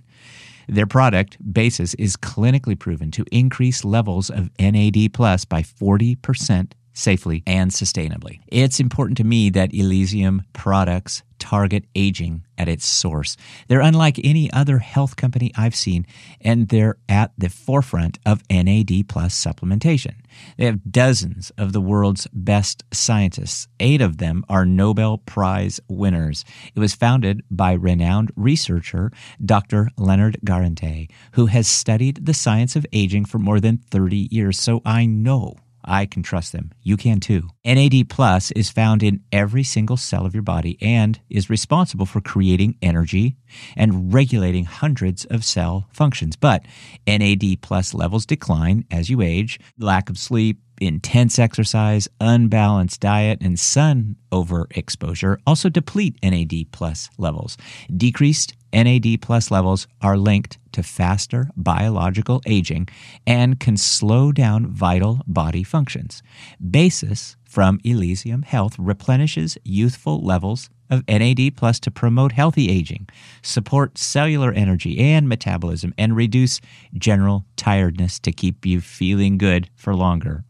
Their 0.69 0.87
product, 0.87 1.37
Basis, 1.53 1.95
is 1.95 2.17
clinically 2.17 2.79
proven 2.79 3.11
to 3.13 3.25
increase 3.31 3.85
levels 3.85 4.31
of 4.31 4.51
NAD 4.59 5.13
plus 5.13 5.45
by 5.45 5.63
40% 5.63 6.73
safely 6.93 7.43
and 7.47 7.71
sustainably. 7.71 8.41
It's 8.49 8.81
important 8.81 9.17
to 9.19 9.25
me 9.25 9.51
that 9.51 9.75
Elysium 9.75 10.43
products 10.53 11.23
target 11.43 11.85
aging 11.97 12.45
at 12.57 12.69
its 12.69 12.87
source. 12.87 13.37
They're 13.67 13.81
unlike 13.81 14.21
any 14.23 14.49
other 14.53 14.79
health 14.79 15.17
company 15.17 15.51
I've 15.57 15.75
seen, 15.75 16.07
and 16.41 16.69
they're 16.69 16.99
at 17.09 17.33
the 17.37 17.49
forefront 17.49 18.21
of 18.25 18.45
NAD 18.49 19.09
plus 19.09 19.35
supplementation. 19.35 20.15
They 20.57 20.67
have 20.67 20.93
dozens 20.93 21.51
of 21.59 21.73
the 21.73 21.81
world's 21.81 22.29
best 22.33 22.85
scientists. 22.93 23.67
Eight 23.81 24.01
of 24.01 24.19
them 24.19 24.45
are 24.49 24.65
Nobel 24.65 25.19
Prize 25.19 25.81
winners. 25.89 26.45
It 26.77 26.79
was 26.79 26.95
founded 26.95 27.43
by 27.51 27.73
renowned 27.73 28.31
researcher 28.37 29.11
Dr. 29.45 29.89
Leonard 29.99 30.39
Guarente, 30.45 31.09
who 31.33 31.47
has 31.47 31.67
studied 31.67 32.25
the 32.25 32.35
science 32.35 32.77
of 32.77 32.87
aging 32.93 33.25
for 33.25 33.41
more 33.41 33.59
than 33.59 33.79
30 33.79 34.29
years, 34.31 34.61
so 34.61 34.81
I 34.85 35.07
know 35.07 35.57
I 35.85 36.07
can 36.07 36.23
trust 36.23 36.53
them. 36.53 36.73
You 36.83 36.97
can 36.97 37.21
too. 37.21 37.49
NAD 37.65 38.09
Plus 38.09 38.51
is 38.53 38.71
found 38.71 39.03
in 39.03 39.21
every 39.33 39.63
single 39.63 39.97
cell 39.97 40.27
of 40.27 40.35
your 40.35 40.43
body 40.43 40.79
and 40.81 41.21
is 41.29 41.51
responsible 41.51 42.07
for 42.07 42.21
creating 42.21 42.77
energy 42.83 43.37
and 43.77 44.13
regulating 44.13 44.65
hundreds 44.65 45.25
of 45.27 45.45
cell 45.45 45.89
functions. 45.93 46.37
But 46.37 46.65
NAD 47.07 47.61
Plus 47.63 47.95
levels 47.95 48.27
decline 48.27 48.85
as 48.91 49.11
you 49.11 49.21
age. 49.23 49.59
Lack 49.79 50.09
of 50.09 50.19
sleep, 50.19 50.61
intense 50.81 51.39
exercise, 51.39 52.09
unbalanced 52.21 53.01
diet, 53.01 53.39
and 53.41 53.59
sun 53.59 54.17
overexposure 54.31 55.37
also 55.47 55.69
deplete 55.69 56.19
NAD 56.23 56.73
plus 56.73 57.09
levels. 57.19 57.57
Decreased 57.95 58.55
NAD 58.73 59.21
plus 59.21 59.51
levels 59.51 59.87
are 60.01 60.17
linked 60.17 60.59
to 60.73 60.83
faster 60.83 61.51
biological 61.57 62.41
aging 62.47 62.89
and 63.27 63.61
can 63.61 63.77
slow 63.77 64.33
down 64.33 64.67
vital 64.67 65.21
body 65.27 65.63
functions. 65.63 66.23
Basis 66.71 67.37
from 67.45 67.81
Elysium 67.85 68.43
Health 68.43 68.79
replenishes 68.79 69.59
youthful 69.65 70.25
levels 70.25 70.71
of 70.89 71.05
NAD 71.09 71.57
plus 71.57 71.81
to 71.81 71.91
promote 71.91 72.33
healthy 72.33 72.71
aging, 72.71 73.09
support 73.43 73.97
cellular 73.99 74.53
energy 74.53 74.99
and 74.99 75.29
metabolism, 75.29 75.95
and 75.97 76.15
reduce 76.15 76.61
general 76.95 77.45
tiredness 77.57 78.19
to 78.21 78.33
keep 78.33 78.67
you 78.67 78.81
feeling 78.81 79.39
good 79.39 79.71
for 79.75 79.95
longer. 79.95 80.45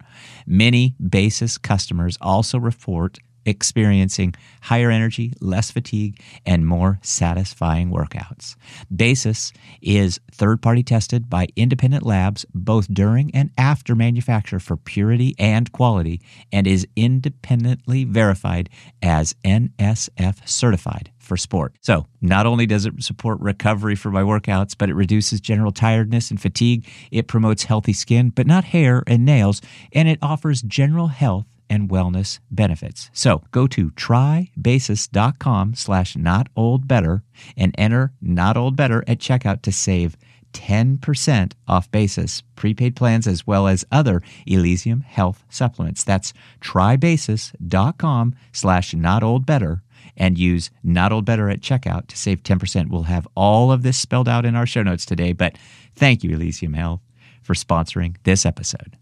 Many 0.46 0.94
Basis 1.00 1.58
customers 1.58 2.18
also 2.20 2.58
report 2.58 3.18
experiencing 3.44 4.34
higher 4.62 4.90
energy, 4.90 5.32
less 5.40 5.70
fatigue, 5.70 6.20
and 6.46 6.66
more 6.66 6.98
satisfying 7.02 7.90
workouts. 7.90 8.56
Basis 8.94 9.52
is 9.80 10.20
third 10.30 10.62
party 10.62 10.82
tested 10.82 11.28
by 11.28 11.48
independent 11.56 12.04
labs 12.04 12.44
both 12.54 12.92
during 12.92 13.34
and 13.34 13.50
after 13.58 13.94
manufacture 13.94 14.60
for 14.60 14.76
purity 14.76 15.34
and 15.38 15.72
quality 15.72 16.20
and 16.52 16.66
is 16.66 16.86
independently 16.96 18.04
verified 18.04 18.68
as 19.02 19.34
NSF 19.44 20.46
certified 20.48 21.10
for 21.18 21.36
sport. 21.36 21.74
So, 21.80 22.06
not 22.20 22.46
only 22.46 22.66
does 22.66 22.84
it 22.84 23.02
support 23.02 23.40
recovery 23.40 23.94
for 23.94 24.10
my 24.10 24.22
workouts, 24.22 24.74
but 24.76 24.90
it 24.90 24.94
reduces 24.94 25.40
general 25.40 25.72
tiredness 25.72 26.30
and 26.30 26.40
fatigue. 26.40 26.86
It 27.10 27.28
promotes 27.28 27.64
healthy 27.64 27.92
skin, 27.92 28.30
but 28.30 28.46
not 28.46 28.64
hair 28.64 29.02
and 29.06 29.24
nails, 29.24 29.62
and 29.92 30.08
it 30.08 30.18
offers 30.20 30.62
general 30.62 31.08
health 31.08 31.46
and 31.72 31.88
wellness 31.88 32.38
benefits. 32.50 33.08
So 33.14 33.42
go 33.50 33.66
to 33.68 33.90
trybasis.com 33.92 35.74
slash 35.74 36.16
not 36.16 36.48
old 36.54 36.86
better 36.86 37.22
and 37.56 37.74
enter 37.78 38.12
not 38.20 38.58
old 38.58 38.76
better 38.76 39.02
at 39.08 39.18
checkout 39.18 39.62
to 39.62 39.72
save 39.72 40.18
10% 40.52 41.52
off 41.66 41.90
basis 41.90 42.42
prepaid 42.56 42.94
plans 42.94 43.26
as 43.26 43.46
well 43.46 43.66
as 43.66 43.86
other 43.90 44.20
Elysium 44.46 45.00
health 45.00 45.44
supplements. 45.48 46.04
That's 46.04 46.34
trybasis.com 46.60 48.34
slash 48.52 48.92
not 48.92 49.22
old 49.22 49.46
better 49.46 49.82
and 50.14 50.36
use 50.36 50.70
not 50.82 51.10
old 51.10 51.24
better 51.24 51.48
at 51.48 51.60
checkout 51.60 52.06
to 52.08 52.18
save 52.18 52.42
10%. 52.42 52.90
We'll 52.90 53.04
have 53.04 53.26
all 53.34 53.72
of 53.72 53.82
this 53.82 53.96
spelled 53.96 54.28
out 54.28 54.44
in 54.44 54.54
our 54.54 54.66
show 54.66 54.82
notes 54.82 55.06
today, 55.06 55.32
but 55.32 55.56
thank 55.96 56.22
you, 56.22 56.32
Elysium 56.32 56.74
Health, 56.74 57.00
for 57.40 57.54
sponsoring 57.54 58.16
this 58.24 58.44
episode. 58.44 58.98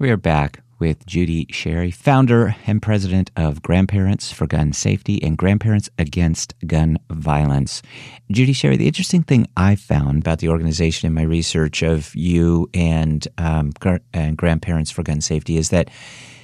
We 0.00 0.10
are 0.10 0.16
back 0.16 0.64
with 0.78 1.04
Judy 1.06 1.46
Sherry, 1.50 1.90
founder 1.90 2.56
and 2.66 2.80
president 2.80 3.30
of 3.36 3.62
Grandparents 3.62 4.32
for 4.32 4.46
Gun 4.46 4.72
Safety 4.72 5.22
and 5.22 5.36
Grandparents 5.36 5.90
Against 5.98 6.54
Gun 6.66 6.98
Violence. 7.10 7.82
Judy 8.30 8.52
Sherry, 8.52 8.76
the 8.76 8.86
interesting 8.86 9.22
thing 9.22 9.46
I 9.56 9.74
found 9.76 10.22
about 10.22 10.38
the 10.38 10.48
organization 10.48 11.06
in 11.06 11.14
my 11.14 11.22
research 11.22 11.82
of 11.82 12.14
you 12.14 12.68
and, 12.74 13.26
um, 13.38 13.72
and 14.12 14.36
Grandparents 14.36 14.90
for 14.90 15.02
Gun 15.02 15.20
Safety 15.20 15.56
is 15.56 15.70
that 15.70 15.90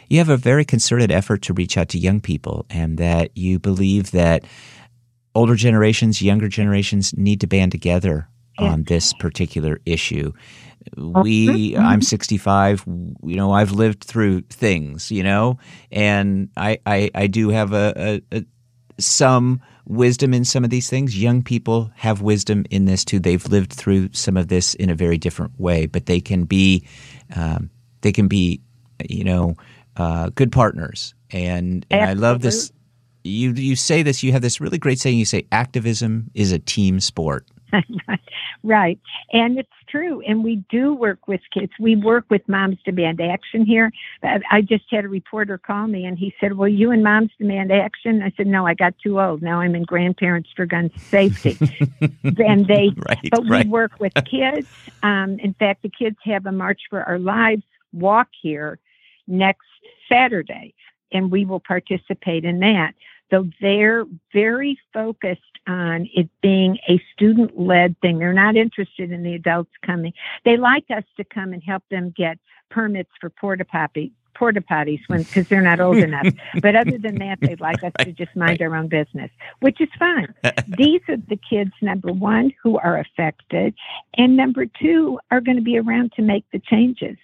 you 0.08 0.18
have 0.18 0.28
a 0.28 0.36
very 0.36 0.64
concerted 0.64 1.10
effort 1.10 1.42
to 1.42 1.52
reach 1.52 1.78
out 1.78 1.88
to 1.90 1.98
young 1.98 2.20
people 2.20 2.66
and 2.70 2.98
that 2.98 3.36
you 3.36 3.58
believe 3.58 4.10
that 4.10 4.44
older 5.34 5.54
generations, 5.54 6.22
younger 6.22 6.48
generations 6.48 7.16
need 7.16 7.40
to 7.40 7.46
band 7.46 7.72
together 7.72 8.28
on 8.58 8.84
this 8.84 9.12
particular 9.14 9.80
issue. 9.86 10.32
We 10.96 11.76
i'm 11.78 12.02
65 12.02 12.84
you 13.24 13.36
know 13.36 13.52
i've 13.52 13.72
lived 13.72 14.04
through 14.04 14.42
things 14.42 15.10
you 15.10 15.22
know 15.22 15.58
and 15.90 16.50
i 16.58 16.78
i, 16.84 17.10
I 17.14 17.26
do 17.26 17.48
have 17.48 17.72
a, 17.72 18.20
a, 18.30 18.36
a, 18.36 18.44
some 18.98 19.62
wisdom 19.86 20.32
in 20.32 20.44
some 20.44 20.64
of 20.64 20.70
these 20.70 20.88
things. 20.88 21.20
Young 21.20 21.42
people 21.42 21.90
have 21.94 22.22
wisdom 22.22 22.64
in 22.70 22.84
this 22.86 23.04
too. 23.04 23.18
They've 23.18 23.44
lived 23.46 23.72
through 23.72 24.10
some 24.12 24.36
of 24.36 24.48
this 24.48 24.74
in 24.74 24.90
a 24.90 24.94
very 24.94 25.18
different 25.18 25.58
way 25.58 25.86
but 25.86 26.06
they 26.06 26.20
can 26.20 26.44
be 26.44 26.86
um, 27.34 27.70
they 28.02 28.12
can 28.12 28.28
be 28.28 28.60
you 29.08 29.24
know 29.24 29.56
uh, 29.96 30.30
good 30.34 30.52
partners. 30.52 31.14
And, 31.30 31.86
and 31.90 32.10
i 32.10 32.12
love 32.12 32.42
this. 32.42 32.72
You 33.24 33.52
you 33.52 33.74
say 33.74 34.02
this 34.02 34.22
you 34.22 34.32
have 34.32 34.42
this 34.42 34.60
really 34.60 34.78
great 34.78 34.98
saying 34.98 35.18
you 35.18 35.24
say 35.24 35.46
activism 35.50 36.30
is 36.34 36.52
a 36.52 36.58
team 36.58 37.00
sport 37.00 37.46
right. 38.62 38.98
And 39.32 39.58
it's 39.58 39.68
true. 39.88 40.20
And 40.22 40.44
we 40.44 40.64
do 40.70 40.94
work 40.94 41.26
with 41.28 41.40
kids. 41.52 41.72
We 41.78 41.96
work 41.96 42.24
with 42.30 42.48
Moms 42.48 42.78
Demand 42.84 43.20
Action 43.20 43.64
here. 43.64 43.92
I 44.22 44.60
just 44.60 44.84
had 44.90 45.04
a 45.04 45.08
reporter 45.08 45.58
call 45.58 45.86
me 45.86 46.04
and 46.04 46.18
he 46.18 46.34
said, 46.40 46.54
Well, 46.54 46.68
you 46.68 46.90
and 46.90 47.02
Moms 47.02 47.30
Demand 47.38 47.72
Action? 47.72 48.22
I 48.22 48.32
said, 48.36 48.46
No, 48.46 48.66
I 48.66 48.74
got 48.74 48.94
too 49.02 49.20
old. 49.20 49.42
Now 49.42 49.60
I'm 49.60 49.74
in 49.74 49.84
Grandparents 49.84 50.50
for 50.54 50.66
Gun 50.66 50.90
Safety. 50.96 51.58
and 52.00 52.66
they, 52.66 52.90
right, 52.96 53.30
but 53.30 53.48
right. 53.48 53.64
we 53.64 53.70
work 53.70 53.92
with 53.98 54.14
kids. 54.24 54.66
Um, 55.02 55.38
in 55.40 55.54
fact, 55.54 55.82
the 55.82 55.90
kids 55.90 56.16
have 56.24 56.46
a 56.46 56.52
March 56.52 56.82
for 56.90 57.02
Our 57.02 57.18
Lives 57.18 57.62
walk 57.92 58.28
here 58.40 58.78
next 59.26 59.66
Saturday, 60.08 60.74
and 61.12 61.30
we 61.30 61.44
will 61.44 61.60
participate 61.60 62.44
in 62.44 62.60
that. 62.60 62.94
So 63.30 63.48
they're 63.60 64.04
very 64.32 64.78
focused 64.92 65.40
on 65.66 66.08
it 66.14 66.28
being 66.42 66.78
a 66.88 67.02
student 67.14 67.58
led 67.58 67.98
thing. 68.00 68.18
They're 68.18 68.32
not 68.32 68.56
interested 68.56 69.10
in 69.10 69.22
the 69.22 69.34
adults 69.34 69.72
coming. 69.84 70.12
They 70.44 70.56
like 70.56 70.84
us 70.90 71.04
to 71.16 71.24
come 71.24 71.52
and 71.52 71.62
help 71.62 71.82
them 71.90 72.12
get 72.16 72.38
permits 72.70 73.10
for 73.20 73.30
porta 73.30 73.64
potty 73.64 74.12
porta 74.34 74.60
potties 74.60 75.00
when 75.06 75.22
because 75.22 75.48
they're 75.48 75.60
not 75.60 75.80
old 75.80 75.96
enough. 75.96 76.26
But 76.60 76.76
other 76.76 76.98
than 76.98 77.16
that, 77.16 77.38
they'd 77.40 77.60
like 77.60 77.82
us 77.82 77.92
right, 77.98 78.06
to 78.06 78.12
just 78.12 78.34
mind 78.36 78.60
right. 78.60 78.62
our 78.62 78.76
own 78.76 78.88
business, 78.88 79.30
which 79.60 79.80
is 79.80 79.88
fine. 79.98 80.32
These 80.76 81.00
are 81.08 81.16
the 81.16 81.38
kids, 81.48 81.72
number 81.80 82.12
one, 82.12 82.52
who 82.62 82.78
are 82.78 82.98
affected, 82.98 83.74
and 84.16 84.36
number 84.36 84.66
two, 84.66 85.18
are 85.30 85.40
going 85.40 85.56
to 85.56 85.62
be 85.62 85.78
around 85.78 86.12
to 86.16 86.22
make 86.22 86.44
the 86.52 86.58
changes. 86.60 87.16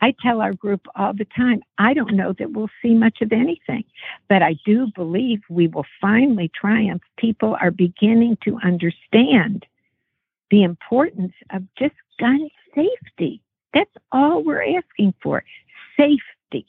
I 0.00 0.14
tell 0.22 0.40
our 0.40 0.54
group 0.54 0.86
all 0.94 1.12
the 1.12 1.26
time, 1.36 1.62
I 1.78 1.92
don't 1.94 2.16
know 2.16 2.34
that 2.38 2.52
we'll 2.52 2.70
see 2.82 2.94
much 2.94 3.18
of 3.20 3.32
anything, 3.32 3.84
but 4.28 4.42
I 4.42 4.56
do 4.64 4.88
believe 4.94 5.40
we 5.48 5.66
will 5.68 5.86
finally 6.00 6.50
triumph. 6.54 7.02
People 7.18 7.56
are 7.60 7.70
beginning 7.70 8.38
to 8.44 8.58
understand 8.64 9.66
the 10.50 10.62
importance 10.62 11.34
of 11.50 11.62
just 11.78 11.94
gun 12.18 12.48
safety. 12.74 13.42
That's 13.74 13.90
all 14.10 14.42
we're 14.42 14.76
asking 14.78 15.14
for 15.22 15.44
safety. 15.96 16.66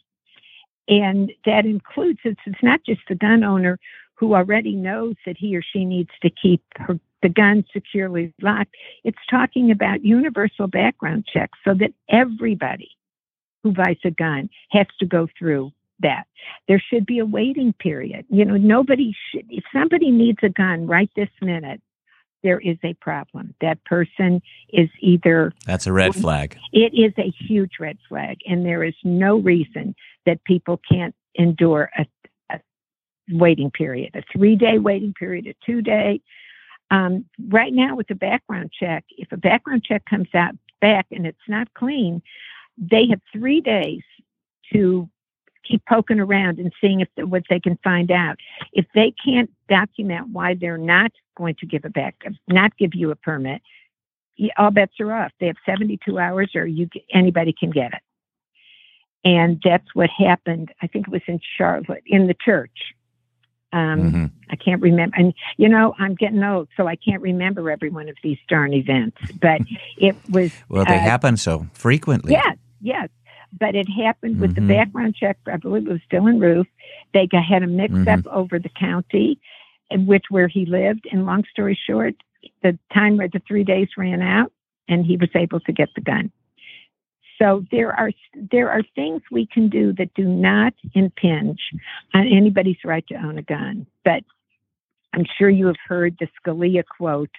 And 0.88 1.32
that 1.46 1.65
includes, 1.65 2.20
it's, 2.24 2.41
it's 2.46 2.63
not 2.63 2.82
just 2.86 3.02
the 3.08 3.15
gun 3.15 3.44
owner 3.44 3.80
who 4.15 4.36
already 4.36 4.76
knows 4.76 5.15
that 5.26 5.38
he 5.38 5.56
or 5.56 5.63
she 5.63 5.86
needs 5.86 6.12
to 6.22 6.30
keep 6.30 6.62
her, 6.76 7.00
the 7.24 7.30
gun 7.30 7.63
securely 7.74 8.34
locked. 8.41 8.76
It's 9.04 9.17
talking 9.30 9.72
about 9.72 10.04
universal 10.04 10.67
background 10.67 11.26
checks 11.32 11.58
so 11.63 11.74
that 11.76 11.94
everybody 12.10 12.89
who 13.63 13.71
buys 13.71 13.97
a 14.04 14.12
gun 14.12 14.50
has 14.71 14.88
to 15.00 15.06
go 15.06 15.28
through 15.38 15.71
that. 16.02 16.26
There 16.67 16.82
should 16.91 17.06
be 17.06 17.19
a 17.19 17.26
waiting 17.26 17.74
period. 17.74 18.26
You 18.30 18.45
know, 18.45 18.58
nobody 18.58 19.15
should, 19.30 19.45
if 19.50 19.63
somebody 19.74 20.12
needs 20.12 20.39
a 20.43 20.50
gun 20.50 20.88
right 20.88 21.10
this 21.15 21.30
minute, 21.41 21.82
there 22.43 22.60
is 22.60 22.78
a 22.84 22.93
problem. 22.95 23.54
That 23.62 23.84
person 23.86 24.41
is 24.69 24.89
either. 25.00 25.54
That's 25.65 25.86
a 25.86 25.93
red 25.93 26.15
flag. 26.15 26.58
It 26.74 26.93
is 26.93 27.13
a 27.17 27.32
huge 27.45 27.74
red 27.80 27.97
flag. 28.10 28.39
And 28.47 28.65
there 28.65 28.84
is 28.84 28.95
no 29.04 29.38
reason 29.38 29.95
that 30.26 30.43
people 30.43 30.80
can't 30.91 31.15
endure 31.36 31.91
a, 31.97 32.06
a 32.50 32.60
waiting 33.30 33.69
period, 33.69 34.15
a 34.15 34.24
three 34.36 34.56
day 34.56 34.80
waiting 34.80 35.13
period, 35.13 35.47
a 35.47 35.54
two 35.65 35.82
day. 35.82 36.21
Um, 36.89 37.26
right 37.47 37.71
now, 37.74 37.95
with 37.95 38.10
a 38.10 38.15
background 38.15 38.71
check, 38.78 39.06
if 39.12 39.32
a 39.32 39.38
background 39.38 39.84
check 39.84 40.04
comes 40.06 40.28
out 40.34 40.56
back 40.82 41.06
and 41.12 41.26
it's 41.26 41.38
not 41.47 41.74
clean, 41.74 42.21
they 42.78 43.08
have 43.10 43.22
three 43.32 43.62
days 43.62 44.02
to 44.74 45.10
keep 45.64 45.84
poking 45.88 46.20
around 46.20 46.60
and 46.60 46.72
seeing 46.82 47.02
if 47.02 47.08
what 47.28 47.44
they 47.50 47.60
can 47.60 47.78
find 47.84 48.12
out. 48.12 48.38
If 48.74 48.86
they 48.96 49.14
can't 49.24 49.50
document 49.70 50.30
why 50.32 50.56
they're 50.56 50.78
not 50.78 51.12
going 51.38 51.56
to 51.56 51.66
give 51.66 51.86
a 51.86 51.90
back, 51.90 52.24
not 52.48 52.76
give 52.78 52.94
you 52.94 53.12
a 53.12 53.16
permit, 53.16 53.62
all 54.58 54.72
bets 54.72 54.94
are 55.00 55.14
off. 55.14 55.32
They 55.40 55.48
have 55.48 55.58
72 55.66 56.18
hours, 56.18 56.52
or 56.56 56.66
you 56.66 56.90
anybody 57.14 57.54
can 57.58 57.70
get 57.70 57.94
it. 57.94 58.02
And 59.24 59.62
that's 59.64 59.94
what 59.94 60.10
happened. 60.10 60.74
I 60.82 60.88
think 60.88 61.08
it 61.08 61.12
was 61.12 61.22
in 61.28 61.40
Charlotte, 61.58 62.04
in 62.06 62.28
the 62.28 62.34
church. 62.34 62.96
Um, 63.74 64.00
mm-hmm. 64.02 64.26
I 64.50 64.56
can't 64.56 64.82
remember. 64.82 65.16
And, 65.16 65.34
you 65.58 65.70
know, 65.70 65.96
I'm 65.98 66.16
getting 66.16 66.44
old, 66.44 66.68
so 66.76 66.88
I 66.88 66.96
can't 66.96 67.22
remember 67.22 67.72
every 67.72 67.90
one 67.90 68.10
of 68.10 68.18
these 68.22 68.40
darn 68.50 68.74
events. 68.74 69.18
But 69.40 69.62
it 69.98 70.16
was. 70.30 70.52
well, 70.68 70.86
they 70.86 70.96
uh, 70.96 71.00
happen 71.00 71.38
so 71.38 71.68
frequently. 71.74 72.34
Yes, 72.34 72.58
yes. 72.82 73.10
But 73.58 73.76
it 73.76 73.88
happened 73.89 74.39
with 74.39 74.56
mm-hmm. 74.56 74.67
the 74.67 74.74
background 74.74 75.15
check. 75.15 75.38
I 75.48 75.58
believe 75.58 75.88
it 75.88 75.91
was 75.91 76.02
Dylann 76.12 76.41
Roof. 76.41 76.67
They 77.13 77.28
had 77.32 77.63
a 77.63 77.67
mix 77.67 77.94
mm-hmm. 77.94 78.28
up 78.28 78.34
over 78.34 78.60
the 78.60 78.70
county, 78.70 79.39
in 79.89 80.06
which 80.06 80.26
where 80.30 80.48
he 80.48 80.65
lived. 80.65 81.08
And 81.12 81.26
long 81.26 81.44
story 81.52 81.78
short, 81.88 82.15
the 82.63 82.78
time 82.94 83.17
where 83.17 83.28
the 83.28 83.41
three 83.48 83.63
days 83.63 83.89
ran 83.98 84.22
out, 84.22 84.52
and 84.88 85.06
he 85.06 85.17
was 85.17 85.30
able 85.36 85.60
to 85.62 85.74
get 85.74 85.89
the 85.96 86.02
gun. 86.02 86.32
So 87.41 87.65
there 87.72 87.91
are 87.91 88.12
there 88.52 88.70
are 88.70 88.84
things 88.94 89.22
we 89.32 89.48
can 89.48 89.67
do 89.67 89.94
that 89.94 90.13
do 90.13 90.26
not 90.26 90.74
impinge 90.94 91.60
on 92.13 92.28
anybody's 92.28 92.78
right 92.86 93.06
to 93.08 93.15
own 93.15 93.39
a 93.39 93.41
gun. 93.41 93.88
But 94.06 94.24
I'm 95.13 95.26
sure 95.38 95.50
you 95.50 95.67
have 95.67 95.76
heard 95.86 96.17
the 96.19 96.28
Scalia 96.39 96.84
quote 96.86 97.32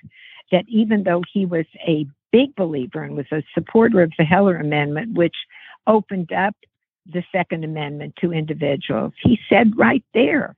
that 0.50 0.64
even 0.68 1.04
though 1.04 1.22
he 1.32 1.46
was 1.46 1.66
a 1.87 2.06
big 2.30 2.54
believer 2.54 3.02
and 3.02 3.16
was 3.16 3.26
a 3.32 3.42
supporter 3.54 4.02
of 4.02 4.12
the 4.18 4.24
Heller 4.24 4.56
Amendment, 4.56 5.16
which 5.16 5.35
opened 5.87 6.32
up 6.32 6.54
the 7.06 7.24
Second 7.32 7.64
Amendment 7.64 8.14
to 8.20 8.32
individuals, 8.32 9.12
he 9.22 9.38
said 9.48 9.76
right 9.76 10.04
there, 10.14 10.54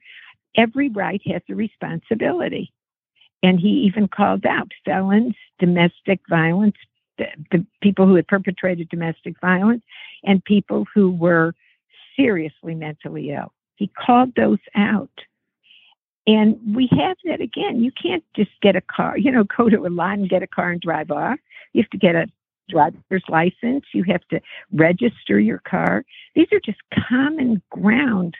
every 0.57 0.88
right 0.88 1.22
has 1.27 1.42
a 1.48 1.55
responsibility. 1.55 2.72
And 3.42 3.61
he 3.61 3.68
even 3.68 4.09
called 4.09 4.46
out 4.46 4.70
felons, 4.85 5.35
domestic 5.59 6.20
violence, 6.29 6.77
the, 7.18 7.27
the 7.53 7.66
people 7.83 8.07
who 8.07 8.14
had 8.14 8.27
perpetrated 8.27 8.88
domestic 8.88 9.38
violence, 9.40 9.83
and 10.24 10.44
people 10.44 10.87
who 10.94 11.11
were 11.11 11.55
seriously 12.16 12.74
mentally 12.74 13.31
ill. 13.31 13.53
He 13.77 13.88
called 13.88 14.33
those 14.37 14.59
out. 14.74 15.11
And 16.27 16.59
we 16.75 16.89
have 16.93 17.17
that 17.25 17.41
again. 17.41 17.83
You 17.83 17.93
can't 17.93 18.25
just 18.35 18.51
get 18.63 18.77
a 18.77 18.81
car, 18.81 19.19
you 19.19 19.31
know, 19.31 19.45
go 19.45 19.69
to 19.69 19.87
a 19.87 19.89
lot 19.89 20.19
and 20.19 20.29
get 20.29 20.43
a 20.43 20.47
car 20.47 20.71
and 20.71 20.81
drive 20.81 21.11
off. 21.11 21.39
You 21.73 21.83
have 21.83 21.91
to 21.91 21.99
get 21.99 22.15
a 22.15 22.27
driver's 22.71 23.25
license. 23.29 23.85
You 23.93 24.05
have 24.09 24.27
to 24.31 24.41
register 24.73 25.39
your 25.39 25.61
car. 25.69 26.05
These 26.35 26.49
are 26.53 26.61
just 26.65 26.79
common 27.09 27.63
ground 27.71 28.37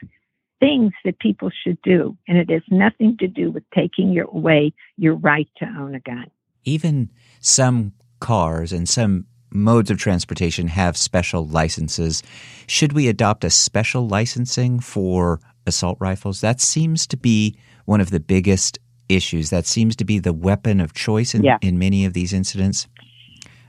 things 0.59 0.93
that 1.03 1.19
people 1.19 1.51
should 1.63 1.79
do. 1.83 2.17
And 2.27 2.37
it 2.37 2.49
has 2.49 2.63
nothing 2.69 3.17
to 3.19 3.27
do 3.27 3.51
with 3.51 3.63
taking 3.73 4.11
your, 4.11 4.25
away 4.25 4.73
your 4.97 5.15
right 5.15 5.47
to 5.57 5.65
own 5.65 5.95
a 5.95 5.99
gun. 5.99 6.31
Even 6.63 7.11
some 7.39 7.93
cars 8.19 8.71
and 8.71 8.89
some 8.89 9.27
modes 9.51 9.91
of 9.91 9.97
transportation 9.97 10.67
have 10.69 10.97
special 10.97 11.45
licenses. 11.45 12.23
Should 12.67 12.93
we 12.93 13.07
adopt 13.07 13.43
a 13.43 13.49
special 13.49 14.07
licensing 14.07 14.79
for 14.79 15.39
assault 15.67 15.97
rifles? 15.99 16.41
That 16.41 16.59
seems 16.59 17.05
to 17.07 17.17
be 17.17 17.57
one 17.85 18.01
of 18.01 18.09
the 18.09 18.19
biggest 18.19 18.79
issues. 19.09 19.49
That 19.49 19.65
seems 19.65 19.95
to 19.97 20.05
be 20.05 20.19
the 20.19 20.33
weapon 20.33 20.79
of 20.81 20.93
choice 20.93 21.33
in, 21.33 21.43
yeah. 21.43 21.57
in 21.61 21.79
many 21.79 22.05
of 22.05 22.13
these 22.13 22.33
incidents. 22.33 22.87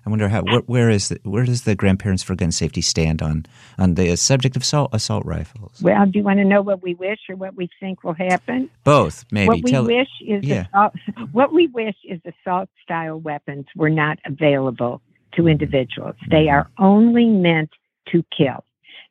I 0.07 0.09
wonder 0.09 0.29
how 0.29 0.43
where, 0.43 0.61
where 0.61 0.89
is 0.89 1.09
the, 1.09 1.19
where 1.25 1.45
does 1.45 1.63
the 1.63 1.75
grandparents 1.75 2.23
for 2.23 2.37
gun 2.37 2.53
safety 2.53 2.81
stand 2.81 3.23
on 3.23 3.45
on 3.77 3.95
the 3.95 4.17
subject 4.17 4.55
of 4.55 4.63
assault, 4.63 4.91
assault 4.93 5.27
rifles? 5.27 5.83
Well, 5.83 6.07
do 6.07 6.21
you 6.21 6.25
want 6.25 6.39
to 6.39 6.45
know 6.45 6.63
what 6.63 6.81
we 6.81 6.95
wish 6.95 7.19
or 7.29 7.35
what 7.35 7.57
we 7.57 7.69
think 7.81 8.05
will 8.05 8.15
happen? 8.15 8.71
Both, 8.85 9.25
maybe. 9.33 9.49
What 9.49 9.65
we 9.65 9.71
Tell, 9.73 9.85
wish 9.85 10.09
is 10.25 10.45
yeah. 10.45 10.67
assault, 10.69 10.93
what 11.33 11.53
we 11.53 11.67
wish 11.67 11.97
is 12.05 12.21
assault 12.25 12.69
style 12.85 13.19
weapons 13.19 13.67
were 13.75 13.91
not 13.91 14.19
available 14.25 15.03
to 15.33 15.43
mm-hmm. 15.43 15.49
individuals. 15.49 16.15
They 16.31 16.49
are 16.51 16.71
only 16.79 17.27
meant 17.27 17.71
to 18.13 18.25
kill. 18.37 18.65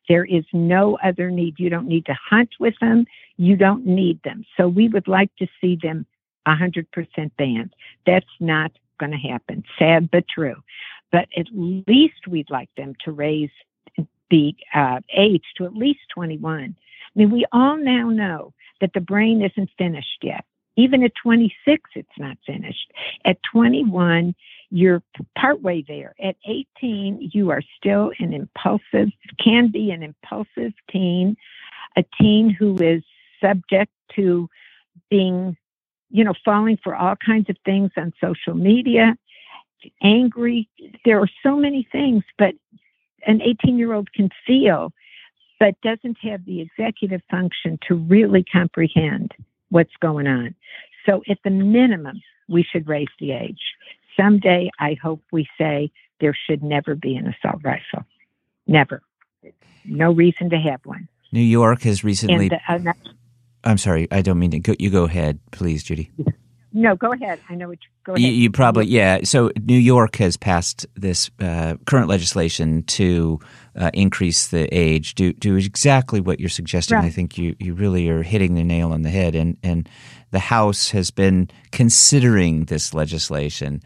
There 0.07 0.25
is 0.25 0.45
no 0.53 0.97
other 1.03 1.31
need. 1.31 1.59
You 1.59 1.69
don't 1.69 1.87
need 1.87 2.05
to 2.05 2.15
hunt 2.29 2.49
with 2.59 2.75
them. 2.79 3.05
You 3.37 3.55
don't 3.55 3.85
need 3.85 4.21
them. 4.23 4.45
So 4.57 4.67
we 4.67 4.87
would 4.87 5.07
like 5.07 5.35
to 5.37 5.47
see 5.59 5.77
them 5.81 6.05
100% 6.47 6.85
banned. 7.37 7.73
That's 8.05 8.25
not 8.39 8.71
going 8.99 9.11
to 9.11 9.17
happen. 9.17 9.63
Sad 9.77 10.09
but 10.11 10.27
true. 10.27 10.55
But 11.11 11.27
at 11.37 11.47
least 11.53 12.27
we'd 12.27 12.49
like 12.49 12.69
them 12.77 12.93
to 13.05 13.11
raise 13.11 13.51
the 14.29 14.55
uh, 14.73 14.99
age 15.15 15.43
to 15.57 15.65
at 15.65 15.75
least 15.75 15.99
21. 16.13 16.75
I 16.75 17.19
mean, 17.19 17.31
we 17.31 17.45
all 17.51 17.77
now 17.77 18.09
know 18.09 18.53
that 18.81 18.91
the 18.93 19.01
brain 19.01 19.41
isn't 19.41 19.69
finished 19.77 20.19
yet. 20.21 20.45
Even 20.77 21.03
at 21.03 21.13
26, 21.21 21.89
it's 21.95 22.09
not 22.17 22.37
finished. 22.45 22.91
At 23.23 23.37
21, 23.51 24.35
you're 24.69 25.01
partway 25.37 25.83
there. 25.87 26.13
At 26.21 26.35
18, 26.47 27.31
you 27.33 27.51
are 27.51 27.61
still 27.77 28.11
an 28.19 28.33
impulsive, 28.33 29.09
can 29.43 29.71
be 29.71 29.91
an 29.91 30.03
impulsive 30.03 30.73
teen, 30.91 31.37
a 31.97 32.03
teen 32.19 32.49
who 32.49 32.75
is 32.77 33.03
subject 33.41 33.91
to 34.15 34.49
being, 35.09 35.55
you 36.09 36.23
know, 36.23 36.33
falling 36.43 36.77
for 36.83 36.95
all 36.95 37.15
kinds 37.15 37.49
of 37.49 37.57
things 37.65 37.91
on 37.97 38.13
social 38.21 38.55
media, 38.55 39.17
angry. 40.01 40.69
There 41.03 41.19
are 41.19 41.29
so 41.43 41.55
many 41.55 41.87
things, 41.91 42.23
but 42.37 42.55
an 43.25 43.41
18 43.41 43.77
year 43.77 43.93
old 43.93 44.11
can 44.13 44.29
feel, 44.45 44.91
but 45.59 45.79
doesn't 45.81 46.17
have 46.21 46.45
the 46.45 46.61
executive 46.61 47.21
function 47.29 47.79
to 47.87 47.95
really 47.95 48.43
comprehend 48.43 49.31
what's 49.69 49.95
going 50.01 50.27
on. 50.27 50.55
So, 51.05 51.21
at 51.29 51.37
the 51.43 51.51
minimum, 51.51 52.21
we 52.47 52.63
should 52.63 52.87
raise 52.87 53.07
the 53.19 53.31
age. 53.31 53.61
Someday, 54.17 54.69
I 54.79 54.95
hope 55.01 55.21
we 55.31 55.47
say 55.57 55.91
there 56.19 56.35
should 56.47 56.63
never 56.63 56.95
be 56.95 57.15
an 57.15 57.27
assault 57.27 57.61
rifle. 57.63 58.05
Never. 58.67 59.01
No 59.85 60.11
reason 60.11 60.49
to 60.49 60.57
have 60.57 60.81
one. 60.85 61.07
New 61.31 61.41
York 61.41 61.81
has 61.83 62.03
recently. 62.03 62.49
And, 62.67 62.87
uh, 62.87 62.93
I'm 63.63 63.77
sorry, 63.77 64.07
I 64.11 64.21
don't 64.21 64.39
mean 64.39 64.51
to. 64.51 64.59
Go, 64.59 64.73
you 64.79 64.89
go 64.89 65.03
ahead, 65.03 65.39
please, 65.51 65.83
Judy. 65.83 66.11
No, 66.77 66.93
go 66.93 67.13
ahead. 67.13 67.39
I 67.47 67.55
know 67.55 67.69
what 67.69 67.77
you 67.81 67.89
go 68.03 68.13
ahead. 68.15 68.21
You, 68.21 68.33
you 68.33 68.51
probably 68.51 68.87
yeah. 68.87 69.21
So 69.23 69.49
New 69.63 69.77
York 69.77 70.17
has 70.17 70.35
passed 70.35 70.85
this 70.95 71.31
uh, 71.39 71.75
current 71.85 72.09
legislation 72.09 72.83
to 72.83 73.39
uh, 73.77 73.91
increase 73.93 74.47
the 74.49 74.67
age. 74.77 75.15
Do 75.15 75.31
do 75.31 75.55
exactly 75.55 76.19
what 76.19 76.41
you're 76.41 76.49
suggesting. 76.49 76.97
Right. 76.97 77.05
I 77.05 77.11
think 77.11 77.37
you 77.37 77.55
you 77.59 77.75
really 77.75 78.09
are 78.09 78.23
hitting 78.23 78.55
the 78.55 78.63
nail 78.65 78.91
on 78.91 79.03
the 79.03 79.09
head. 79.09 79.35
And 79.35 79.55
and 79.63 79.87
the 80.35 80.39
House 80.39 80.89
has 80.89 81.11
been 81.11 81.49
considering 81.71 82.65
this 82.65 82.93
legislation. 82.93 83.81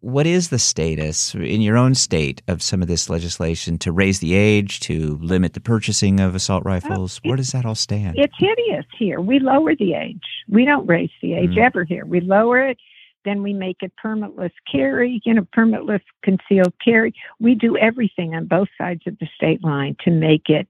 What 0.00 0.26
is 0.26 0.48
the 0.48 0.58
status 0.58 1.34
in 1.34 1.60
your 1.60 1.76
own 1.76 1.94
state 1.94 2.40
of 2.48 2.62
some 2.62 2.80
of 2.80 2.88
this 2.88 3.10
legislation 3.10 3.76
to 3.80 3.92
raise 3.92 4.20
the 4.20 4.32
age, 4.32 4.80
to 4.80 5.18
limit 5.20 5.52
the 5.52 5.60
purchasing 5.60 6.18
of 6.18 6.34
assault 6.34 6.64
rifles? 6.64 7.20
Oh, 7.22 7.28
Where 7.28 7.36
does 7.36 7.52
that 7.52 7.66
all 7.66 7.74
stand? 7.74 8.18
It's 8.18 8.32
hideous 8.38 8.86
here. 8.98 9.20
We 9.20 9.38
lower 9.38 9.76
the 9.76 9.92
age. 9.92 10.24
We 10.48 10.64
don't 10.64 10.86
raise 10.86 11.10
the 11.20 11.34
age 11.34 11.50
Mm. 11.56 11.66
ever 11.66 11.84
here. 11.84 12.06
We 12.06 12.20
lower 12.20 12.66
it, 12.66 12.78
then 13.26 13.42
we 13.42 13.52
make 13.52 13.82
it 13.82 13.92
permitless 14.02 14.52
carry, 14.72 15.20
you 15.26 15.34
know, 15.34 15.46
permitless 15.54 16.00
concealed 16.22 16.72
carry. 16.82 17.12
We 17.38 17.54
do 17.54 17.76
everything 17.76 18.34
on 18.34 18.46
both 18.46 18.68
sides 18.78 19.02
of 19.06 19.18
the 19.18 19.28
state 19.36 19.62
line 19.62 19.94
to 20.04 20.10
make 20.10 20.48
it 20.48 20.66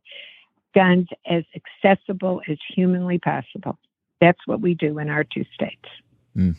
guns 0.75 1.07
as 1.27 1.45
accessible 1.55 2.43
as 2.49 2.59
humanly 2.75 3.21
possible. 3.21 3.79
That's 4.21 4.41
what 4.47 4.61
we 4.61 4.75
do 4.75 4.99
in 4.99 5.09
our 5.09 5.25
two 5.25 5.45
states. 5.55 5.89
hmm 6.35 6.53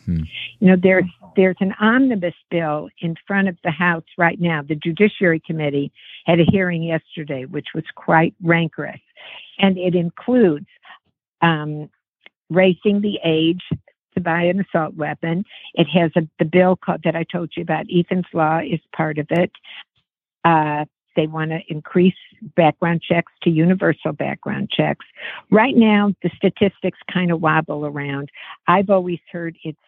You 0.58 0.68
know, 0.68 0.76
there's 0.80 1.04
there's 1.36 1.56
an 1.60 1.74
omnibus 1.80 2.34
bill 2.50 2.88
in 3.00 3.14
front 3.26 3.48
of 3.48 3.56
the 3.64 3.70
House 3.70 4.04
right 4.18 4.40
now. 4.40 4.62
The 4.62 4.74
Judiciary 4.74 5.40
Committee 5.46 5.92
had 6.26 6.40
a 6.40 6.44
hearing 6.44 6.82
yesterday, 6.82 7.44
which 7.44 7.68
was 7.74 7.84
quite 7.94 8.34
rancorous, 8.42 9.00
and 9.58 9.78
it 9.78 9.94
includes 9.94 10.66
um, 11.40 11.88
raising 12.50 13.00
the 13.00 13.18
age 13.24 13.62
to 14.14 14.20
buy 14.20 14.42
an 14.42 14.60
assault 14.60 14.94
weapon. 14.94 15.44
It 15.74 15.86
has 15.88 16.10
a, 16.16 16.28
the 16.38 16.44
bill 16.44 16.76
called, 16.76 17.00
that 17.04 17.16
I 17.16 17.24
told 17.24 17.52
you 17.56 17.62
about. 17.62 17.86
Ethan's 17.90 18.26
Law 18.32 18.58
is 18.58 18.80
part 18.94 19.18
of 19.18 19.26
it. 19.30 19.50
Uh, 20.44 20.84
they 21.16 21.26
want 21.26 21.50
to 21.50 21.60
increase 21.68 22.14
background 22.56 23.02
checks 23.02 23.32
to 23.42 23.50
universal 23.50 24.12
background 24.12 24.70
checks. 24.70 25.04
Right 25.50 25.76
now, 25.76 26.14
the 26.22 26.30
statistics 26.36 26.98
kind 27.12 27.30
of 27.30 27.40
wobble 27.40 27.86
around. 27.86 28.30
I've 28.66 28.90
always 28.90 29.20
heard 29.30 29.56
it's 29.64 29.78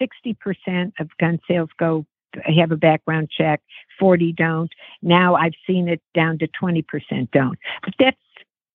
60% 0.00 0.92
of 0.98 1.08
gun 1.18 1.40
sales 1.48 1.70
go 1.78 2.06
have 2.42 2.72
a 2.72 2.76
background 2.76 3.30
check, 3.30 3.60
40 3.98 4.32
don't. 4.32 4.70
Now 5.02 5.36
I've 5.36 5.54
seen 5.66 5.88
it 5.88 6.02
down 6.14 6.38
to 6.38 6.48
20% 6.48 7.30
don't. 7.30 7.58
But 7.82 7.94
that's 7.98 8.16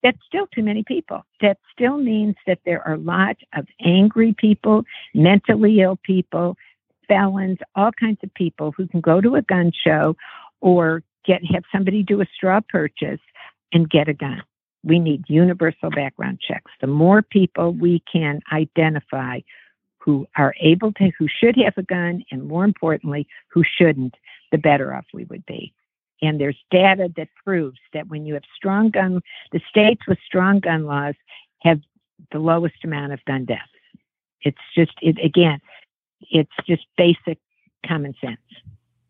that's 0.02 0.18
still 0.26 0.48
too 0.48 0.63
many 0.63 0.82
people. 0.84 1.26
That 1.42 1.58
still 1.74 1.98
means 1.98 2.36
that 2.48 2.60
there 2.65 2.82
are 2.88 2.94
a 2.94 3.00
lot 3.00 3.36
of 3.54 3.68
angry 3.84 4.34
people, 4.38 4.86
mentally 5.13 5.82
ill 5.82 6.00
people, 6.04 6.56
felons, 7.10 7.58
all 7.76 7.92
kinds 8.00 8.20
of 8.24 8.34
people 8.34 8.74
who 8.78 8.88
can 8.88 9.02
go 9.02 9.20
to 9.20 9.36
a 9.36 9.42
gun 9.42 9.74
show 9.84 10.15
or 10.62 11.04
get 11.30 11.46
have 11.54 11.63
somebody 11.72 12.02
do 12.02 12.22
a 12.22 12.26
straw 12.36 12.60
purchase 12.68 13.20
and 13.72 13.89
get 13.89 14.10
a 14.10 14.13
gun. 14.13 14.42
We 14.84 14.98
need 14.98 15.26
universal 15.28 15.92
background 15.92 16.39
checks. 16.46 16.72
The 16.82 16.88
more 16.88 17.22
people 17.22 17.74
we 17.74 18.02
can 18.12 18.39
identify 18.52 19.42
who 20.00 20.26
are 20.38 20.56
able 20.60 20.92
to, 20.94 21.12
who 21.20 21.28
should 21.28 21.56
have 21.58 21.78
a 21.78 21.84
gun, 21.84 22.24
and 22.32 22.48
more 22.48 22.63
importantly, 22.63 23.28
who 23.50 23.63
shouldn't, 23.78 24.15
the 24.52 24.58
better 24.58 24.96
off 24.96 25.06
we 25.13 25.26
would 25.26 25.46
be. 25.46 25.72
And 26.22 26.39
there's 26.42 26.58
data 26.72 27.12
that 27.15 27.28
proves 27.46 27.78
that 27.94 28.08
when 28.08 28.26
you 28.26 28.34
have 28.34 28.44
strong 28.56 28.89
gun, 28.89 29.22
the 29.52 29.62
states 29.70 30.02
with 30.08 30.18
strong 30.26 30.60
gun 30.60 30.86
laws 30.86 31.15
have 31.62 31.80
the 32.32 32.39
lowest 32.39 32.76
amount 32.84 33.13
of 33.13 33.24
gun 33.26 33.46
deaths. 33.46 33.62
It's 34.42 34.58
just, 34.76 34.94
it, 35.02 35.18
again, 35.24 35.60
it's 36.22 36.50
just 36.65 36.86
basic 36.98 37.38
common 37.86 38.15
sense. 38.20 38.39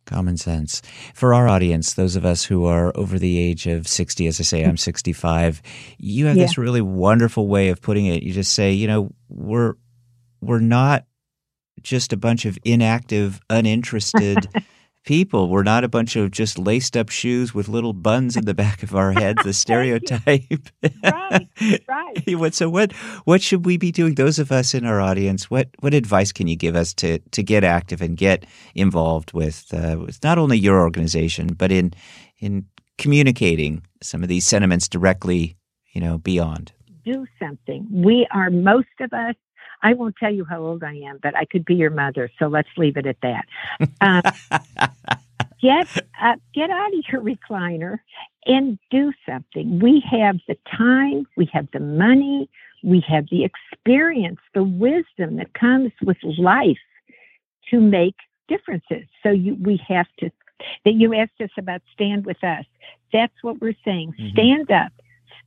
Common 0.10 0.38
sense. 0.38 0.82
For 1.14 1.36
our 1.36 1.48
audience, 1.48 1.94
those 1.94 2.16
of 2.16 2.26
us 2.26 2.44
who 2.44 2.66
are 2.66 2.92
over 2.98 3.20
the 3.20 3.38
age 3.38 3.68
of 3.68 3.88
60, 3.88 4.26
as 4.26 4.40
I 4.40 4.44
say, 4.44 4.64
I'm 4.64 4.76
65, 4.76 5.62
you 6.00 6.26
have 6.26 6.36
Yeah. 6.36 6.44
this 6.46 6.58
really 6.58 6.82
wonderful 6.82 7.48
way 7.48 7.70
of 7.70 7.80
putting 7.80 8.08
it. 8.08 8.24
You 8.24 8.34
just 8.34 8.54
say, 8.54 8.74
you 8.74 8.88
know, 8.88 9.12
we're 9.30 9.76
we're 10.42 10.60
not 10.62 11.06
just 11.84 12.12
a 12.12 12.18
bunch 12.18 12.46
of 12.46 12.58
inactive, 12.66 13.40
uninterested 13.52 14.48
people. 15.06 15.50
We're 15.50 15.64
not 15.64 15.84
a 15.84 15.88
bunch 15.88 16.16
of 16.16 16.32
just 16.32 16.60
laced 16.60 16.96
up 16.96 17.10
shoes 17.10 17.54
with 17.54 17.68
little 17.68 17.94
buns 17.94 18.36
in 18.36 18.46
the 18.46 18.54
back 18.54 18.84
of 18.84 18.96
our 18.96 19.12
heads, 19.12 19.44
the 19.44 19.54
stereotype. 19.66 20.70
right, 21.04 21.48
right. 21.88 22.24
what, 22.40 22.54
so 22.54 22.70
what 22.70 22.92
what 23.26 23.42
should 23.42 23.66
we 23.66 23.78
be 23.78 23.92
doing? 23.92 24.16
Those 24.16 24.40
of 24.40 24.52
us 24.52 24.74
in 24.74 24.86
our 24.86 25.02
audience, 25.02 25.50
what 25.50 25.70
what 25.80 25.94
advice 25.94 26.32
can 26.32 26.48
you 26.48 26.56
give 26.56 26.76
us 26.76 26.94
to 26.96 27.20
to 27.20 27.44
get 27.44 27.64
active 27.64 28.02
and 28.02 28.18
get 28.18 28.46
involved 28.76 29.34
with 29.34 29.74
uh, 29.74 29.98
with 30.00 30.24
not 30.24 30.38
only 30.38 30.58
your 30.58 30.80
organization 30.82 31.54
but 31.54 31.72
in 31.72 31.94
in 32.40 32.66
communicating 32.98 33.82
some 34.02 34.24
of 34.24 34.30
these 34.30 34.46
sentiments 34.46 34.88
directly, 34.88 35.58
you 35.94 36.02
know, 36.02 36.18
beyond? 36.18 36.72
Do 37.04 37.26
something. 37.40 37.88
We 37.92 38.28
are 38.32 38.50
most 38.50 38.88
of 39.00 39.12
us 39.14 39.36
I 39.82 39.94
won't 39.94 40.16
tell 40.18 40.34
you 40.34 40.46
how 40.46 40.62
old 40.62 40.84
I 40.84 40.96
am, 40.96 41.20
but 41.22 41.36
I 41.36 41.46
could 41.46 41.66
be 41.66 41.76
your 41.76 41.90
mother. 41.90 42.30
So 42.40 42.48
let's 42.48 42.70
leave 42.78 42.98
it 42.98 43.06
at 43.06 43.18
that. 43.22 43.46
Um, 44.02 44.22
get 45.62 45.88
uh, 46.22 46.36
get 46.54 46.70
out 46.70 46.94
of 46.94 47.04
your 47.12 47.22
recliner 47.22 48.00
and 48.46 48.78
do 48.90 49.14
something. 49.28 49.80
We 49.80 50.04
have 50.10 50.38
the 50.48 50.58
time, 50.76 51.28
we 51.38 51.50
have 51.54 51.68
the 51.72 51.80
money, 51.80 52.50
we 52.84 53.04
have 53.08 53.26
the 53.30 53.46
experience, 53.46 54.40
the 54.54 54.64
wisdom 54.64 55.38
that 55.38 55.54
comes 55.54 55.92
with 56.02 56.18
life 56.24 56.78
to 57.70 57.80
make 57.80 58.16
differences. 58.48 59.06
So 59.24 59.30
you, 59.30 59.56
we 59.62 59.82
have 59.88 60.08
to. 60.20 60.32
That 60.84 60.96
you 60.96 61.14
asked 61.14 61.40
us 61.40 61.52
about 61.58 61.82
stand 61.94 62.26
with 62.26 62.44
us. 62.44 62.66
That's 63.14 63.34
what 63.42 63.62
we're 63.62 63.78
saying. 63.86 64.14
Mm-hmm. 64.20 64.32
Stand 64.34 64.72
up, 64.72 64.92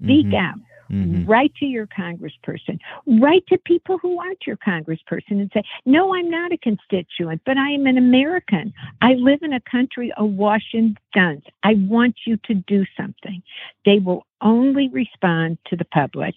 speak 0.00 0.26
mm-hmm. 0.28 0.36
out 0.36 0.58
Mm-hmm. 0.92 1.24
Write 1.30 1.54
to 1.56 1.64
your 1.64 1.86
congressperson. 1.86 2.78
Write 3.06 3.46
to 3.48 3.56
people 3.58 3.96
who 3.96 4.20
aren't 4.20 4.46
your 4.46 4.58
congressperson 4.58 5.40
and 5.40 5.50
say, 5.54 5.62
No, 5.86 6.14
I'm 6.14 6.28
not 6.28 6.52
a 6.52 6.58
constituent, 6.58 7.40
but 7.46 7.56
I 7.56 7.70
am 7.70 7.86
an 7.86 7.96
American. 7.96 8.74
I 9.00 9.14
live 9.14 9.38
in 9.42 9.54
a 9.54 9.60
country 9.60 10.12
awash 10.18 10.74
in 10.74 10.96
guns. 11.14 11.44
I 11.62 11.74
want 11.88 12.16
you 12.26 12.36
to 12.44 12.54
do 12.54 12.84
something. 12.96 13.42
They 13.86 14.00
will 14.00 14.26
only 14.42 14.88
respond 14.88 15.58
to 15.68 15.76
the 15.76 15.86
public. 15.86 16.34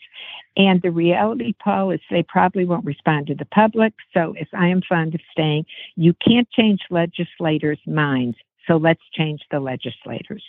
And 0.56 0.82
the 0.82 0.92
reality, 0.92 1.54
Paul, 1.62 1.92
is 1.92 2.00
they 2.10 2.24
probably 2.24 2.64
won't 2.64 2.86
respond 2.86 3.28
to 3.28 3.36
the 3.36 3.46
public. 3.46 3.94
So, 4.14 4.36
as 4.40 4.48
I 4.54 4.68
am 4.68 4.82
fond 4.88 5.16
of 5.16 5.22
saying, 5.36 5.66
you 5.98 6.14
can't 6.26 6.50
change 6.52 6.80
legislators' 6.90 7.80
minds. 7.86 8.38
So, 8.68 8.78
let's 8.78 9.04
change 9.14 9.42
the 9.52 9.60
legislators. 9.60 10.44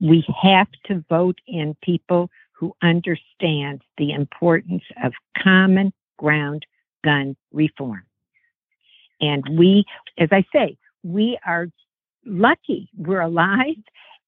We 0.00 0.26
have 0.42 0.68
to 0.86 1.04
vote 1.08 1.38
in 1.46 1.76
people 1.82 2.28
who 2.58 2.74
understand 2.82 3.82
the 3.98 4.12
importance 4.12 4.82
of 5.04 5.12
common 5.42 5.92
ground 6.18 6.64
gun 7.04 7.36
reform. 7.52 8.02
And 9.20 9.44
we, 9.58 9.84
as 10.18 10.28
I 10.32 10.44
say, 10.52 10.76
we 11.02 11.38
are 11.46 11.68
lucky. 12.24 12.88
We're 12.96 13.20
alive 13.20 13.76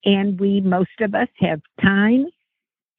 and 0.04 0.38
we, 0.38 0.60
most 0.60 1.00
of 1.00 1.14
us 1.14 1.28
have 1.40 1.60
time. 1.80 2.26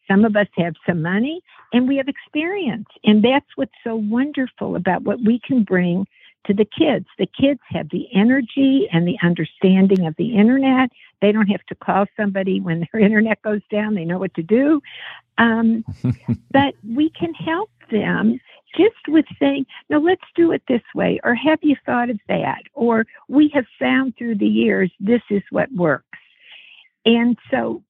Some 0.10 0.26
of 0.26 0.36
us 0.36 0.48
have 0.58 0.74
some 0.88 1.02
money 1.02 1.42
and 1.72 1.88
we 1.88 1.98
have 1.98 2.08
experience. 2.08 2.88
And 3.04 3.24
that's 3.24 3.46
what's 3.56 3.72
so 3.84 3.96
wonderful 3.96 4.76
about 4.76 5.04
what 5.04 5.20
we 5.24 5.40
can 5.46 5.64
bring 5.64 6.06
to 6.46 6.54
the 6.54 6.66
kids. 6.66 7.06
The 7.18 7.28
kids 7.28 7.60
have 7.70 7.90
the 7.90 8.08
energy 8.14 8.88
and 8.92 9.08
the 9.08 9.18
understanding 9.24 10.06
of 10.06 10.16
the 10.18 10.36
internet. 10.36 10.90
They 11.22 11.32
don't 11.32 11.48
have 11.48 11.66
to 11.68 11.76
call 11.76 12.06
somebody 12.18 12.60
when 12.60 12.88
their 12.92 13.02
internet 13.06 13.42
goes 13.42 13.62
down. 13.72 13.96
They 13.96 14.06
know 14.06 14.20
what 14.20 14.34
to 14.36 14.44
do. 14.44 14.82
Um, 15.38 15.84
but 16.52 16.76
we 16.88 17.10
can 17.10 17.34
help 17.34 17.70
them 17.92 18.40
just 18.76 19.08
with 19.08 19.26
saying, 19.40 19.66
no, 19.90 20.00
let's 20.00 20.22
do 20.36 20.52
it 20.52 20.62
this 20.68 20.82
way, 20.94 21.20
or 21.24 21.34
have 21.34 21.60
you 21.62 21.76
thought 21.86 22.10
of 22.10 22.20
that? 22.28 22.62
Or 22.74 23.06
we 23.28 23.50
have 23.54 23.66
found 23.80 24.16
through 24.16 24.36
the 24.36 24.48
years 24.48 24.92
this 25.00 25.22
is 25.30 25.42
what 25.50 25.72
works. 25.72 26.06
And 27.06 27.38
so 27.50 27.82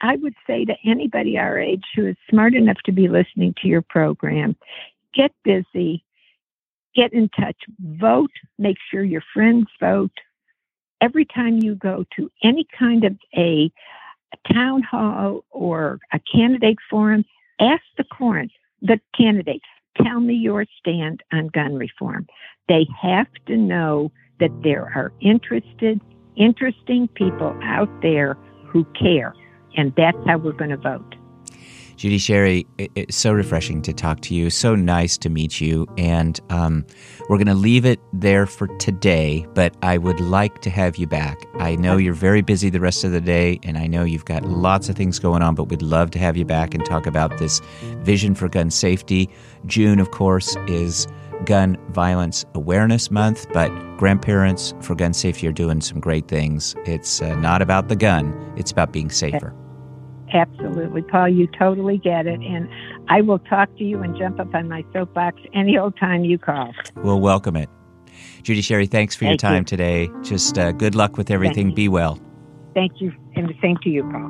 I 0.00 0.16
would 0.16 0.34
say 0.46 0.64
to 0.64 0.74
anybody 0.84 1.38
our 1.38 1.58
age 1.58 1.84
who 1.94 2.08
is 2.08 2.16
smart 2.28 2.54
enough 2.54 2.78
to 2.84 2.92
be 2.92 3.08
listening 3.08 3.54
to 3.62 3.68
your 3.68 3.82
program, 3.82 4.56
get 5.14 5.32
busy, 5.44 6.04
get 6.94 7.12
in 7.12 7.28
touch, 7.30 7.56
vote, 7.80 8.30
make 8.58 8.76
sure 8.90 9.02
your 9.02 9.22
friends 9.32 9.66
vote. 9.80 10.12
Every 11.00 11.26
time 11.26 11.58
you 11.58 11.74
go 11.74 12.04
to 12.16 12.30
any 12.42 12.66
kind 12.78 13.04
of 13.04 13.16
a, 13.36 13.70
a 14.32 14.52
town 14.52 14.82
hall 14.82 15.44
or 15.50 15.98
a 16.12 16.20
candidate 16.20 16.78
forum, 16.88 17.24
ask 17.60 17.82
the 17.96 18.04
current, 18.10 18.52
the 18.80 19.00
candidates, 19.16 19.64
tell 20.02 20.20
me 20.20 20.34
your 20.34 20.64
stand 20.78 21.22
on 21.32 21.48
gun 21.48 21.74
reform. 21.74 22.26
They 22.68 22.86
have 23.00 23.28
to 23.46 23.56
know 23.56 24.12
that 24.40 24.50
there 24.62 24.90
are 24.94 25.12
interested, 25.20 26.00
interesting 26.36 27.08
people 27.08 27.56
out 27.62 27.90
there 28.02 28.36
who 28.66 28.84
care. 28.98 29.34
And 29.76 29.92
that's 29.96 30.18
how 30.26 30.38
we're 30.38 30.52
going 30.52 30.70
to 30.70 30.76
vote. 30.76 31.13
Judy 31.96 32.18
Sherry, 32.18 32.66
it's 32.78 33.16
so 33.16 33.32
refreshing 33.32 33.80
to 33.82 33.92
talk 33.92 34.20
to 34.22 34.34
you. 34.34 34.50
So 34.50 34.74
nice 34.74 35.16
to 35.18 35.28
meet 35.28 35.60
you. 35.60 35.86
And 35.96 36.40
um, 36.50 36.84
we're 37.28 37.36
going 37.36 37.46
to 37.46 37.54
leave 37.54 37.84
it 37.84 38.00
there 38.12 38.46
for 38.46 38.66
today, 38.78 39.46
but 39.54 39.76
I 39.82 39.98
would 39.98 40.20
like 40.20 40.60
to 40.62 40.70
have 40.70 40.96
you 40.96 41.06
back. 41.06 41.46
I 41.58 41.76
know 41.76 41.96
you're 41.96 42.14
very 42.14 42.42
busy 42.42 42.68
the 42.68 42.80
rest 42.80 43.04
of 43.04 43.12
the 43.12 43.20
day, 43.20 43.60
and 43.62 43.78
I 43.78 43.86
know 43.86 44.04
you've 44.04 44.24
got 44.24 44.44
lots 44.44 44.88
of 44.88 44.96
things 44.96 45.18
going 45.18 45.42
on, 45.42 45.54
but 45.54 45.64
we'd 45.64 45.82
love 45.82 46.10
to 46.12 46.18
have 46.18 46.36
you 46.36 46.44
back 46.44 46.74
and 46.74 46.84
talk 46.84 47.06
about 47.06 47.38
this 47.38 47.60
vision 48.02 48.34
for 48.34 48.48
gun 48.48 48.70
safety. 48.70 49.30
June, 49.66 50.00
of 50.00 50.10
course, 50.10 50.56
is 50.66 51.06
Gun 51.44 51.76
Violence 51.90 52.44
Awareness 52.54 53.10
Month, 53.10 53.46
but 53.52 53.68
grandparents 53.96 54.74
for 54.80 54.94
gun 54.94 55.12
safety 55.12 55.46
are 55.46 55.52
doing 55.52 55.80
some 55.80 56.00
great 56.00 56.28
things. 56.28 56.74
It's 56.86 57.20
uh, 57.20 57.34
not 57.36 57.62
about 57.62 57.88
the 57.88 57.96
gun, 57.96 58.52
it's 58.56 58.70
about 58.70 58.92
being 58.92 59.10
safer. 59.10 59.54
Absolutely, 60.34 61.02
Paul. 61.02 61.28
You 61.28 61.46
totally 61.46 61.96
get 61.96 62.26
it. 62.26 62.40
And 62.40 62.68
I 63.08 63.20
will 63.20 63.38
talk 63.38 63.74
to 63.76 63.84
you 63.84 64.02
and 64.02 64.16
jump 64.16 64.40
up 64.40 64.52
on 64.52 64.68
my 64.68 64.84
soapbox 64.92 65.40
any 65.54 65.78
old 65.78 65.96
time 65.96 66.24
you 66.24 66.38
call. 66.38 66.74
We'll 66.96 67.20
welcome 67.20 67.54
it. 67.56 67.70
Judy 68.42 68.60
Sherry, 68.60 68.86
thanks 68.86 69.14
for 69.14 69.20
Thank 69.20 69.30
your 69.42 69.50
time 69.50 69.62
you. 69.62 69.64
today. 69.64 70.10
Just 70.22 70.58
uh, 70.58 70.72
good 70.72 70.94
luck 70.94 71.16
with 71.16 71.30
everything. 71.30 71.72
Be 71.72 71.88
well. 71.88 72.18
Thank 72.74 73.00
you. 73.00 73.12
And 73.36 73.48
the 73.48 73.54
same 73.62 73.76
to 73.84 73.88
you, 73.88 74.02
Paul. 74.02 74.28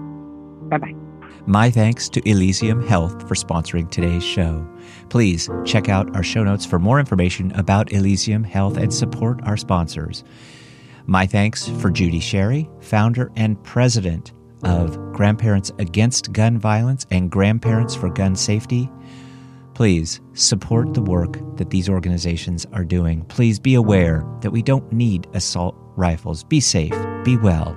Bye 0.68 0.78
bye. 0.78 0.94
My 1.46 1.70
thanks 1.70 2.08
to 2.10 2.26
Elysium 2.28 2.86
Health 2.86 3.26
for 3.26 3.34
sponsoring 3.34 3.90
today's 3.90 4.24
show. 4.24 4.66
Please 5.08 5.48
check 5.64 5.88
out 5.88 6.14
our 6.14 6.22
show 6.22 6.44
notes 6.44 6.64
for 6.64 6.78
more 6.78 7.00
information 7.00 7.50
about 7.52 7.92
Elysium 7.92 8.44
Health 8.44 8.76
and 8.76 8.92
support 8.92 9.40
our 9.44 9.56
sponsors. 9.56 10.22
My 11.06 11.26
thanks 11.26 11.68
for 11.68 11.90
Judy 11.90 12.20
Sherry, 12.20 12.68
founder 12.80 13.30
and 13.36 13.62
president 13.62 14.32
of 14.64 14.96
Grandparents 15.12 15.72
Against 15.78 16.32
Gun 16.32 16.58
Violence 16.58 17.06
and 17.10 17.30
Grandparents 17.30 17.94
for 17.94 18.10
Gun 18.10 18.34
Safety. 18.36 18.90
Please 19.74 20.20
support 20.34 20.94
the 20.94 21.02
work 21.02 21.38
that 21.56 21.70
these 21.70 21.88
organizations 21.88 22.66
are 22.72 22.84
doing. 22.84 23.24
Please 23.26 23.58
be 23.58 23.74
aware 23.74 24.24
that 24.40 24.50
we 24.50 24.62
don't 24.62 24.92
need 24.92 25.26
assault 25.34 25.76
rifles. 25.96 26.44
Be 26.44 26.60
safe, 26.60 26.94
be 27.24 27.36
well. 27.36 27.76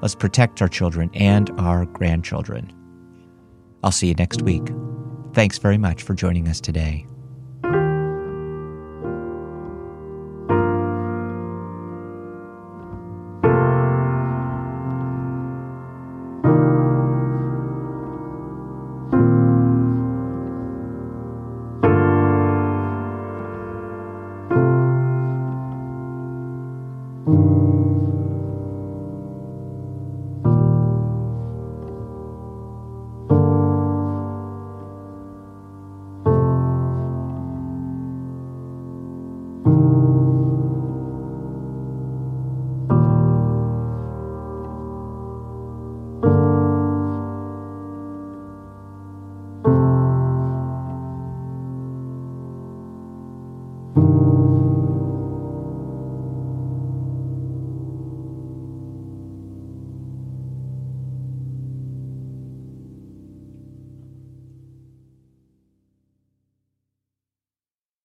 Let's 0.00 0.16
protect 0.16 0.60
our 0.60 0.68
children 0.68 1.10
and 1.14 1.50
our 1.58 1.86
grandchildren. 1.86 2.72
I'll 3.84 3.92
see 3.92 4.08
you 4.08 4.14
next 4.14 4.42
week. 4.42 4.68
Thanks 5.32 5.58
very 5.58 5.78
much 5.78 6.02
for 6.02 6.14
joining 6.14 6.48
us 6.48 6.60
today. 6.60 7.06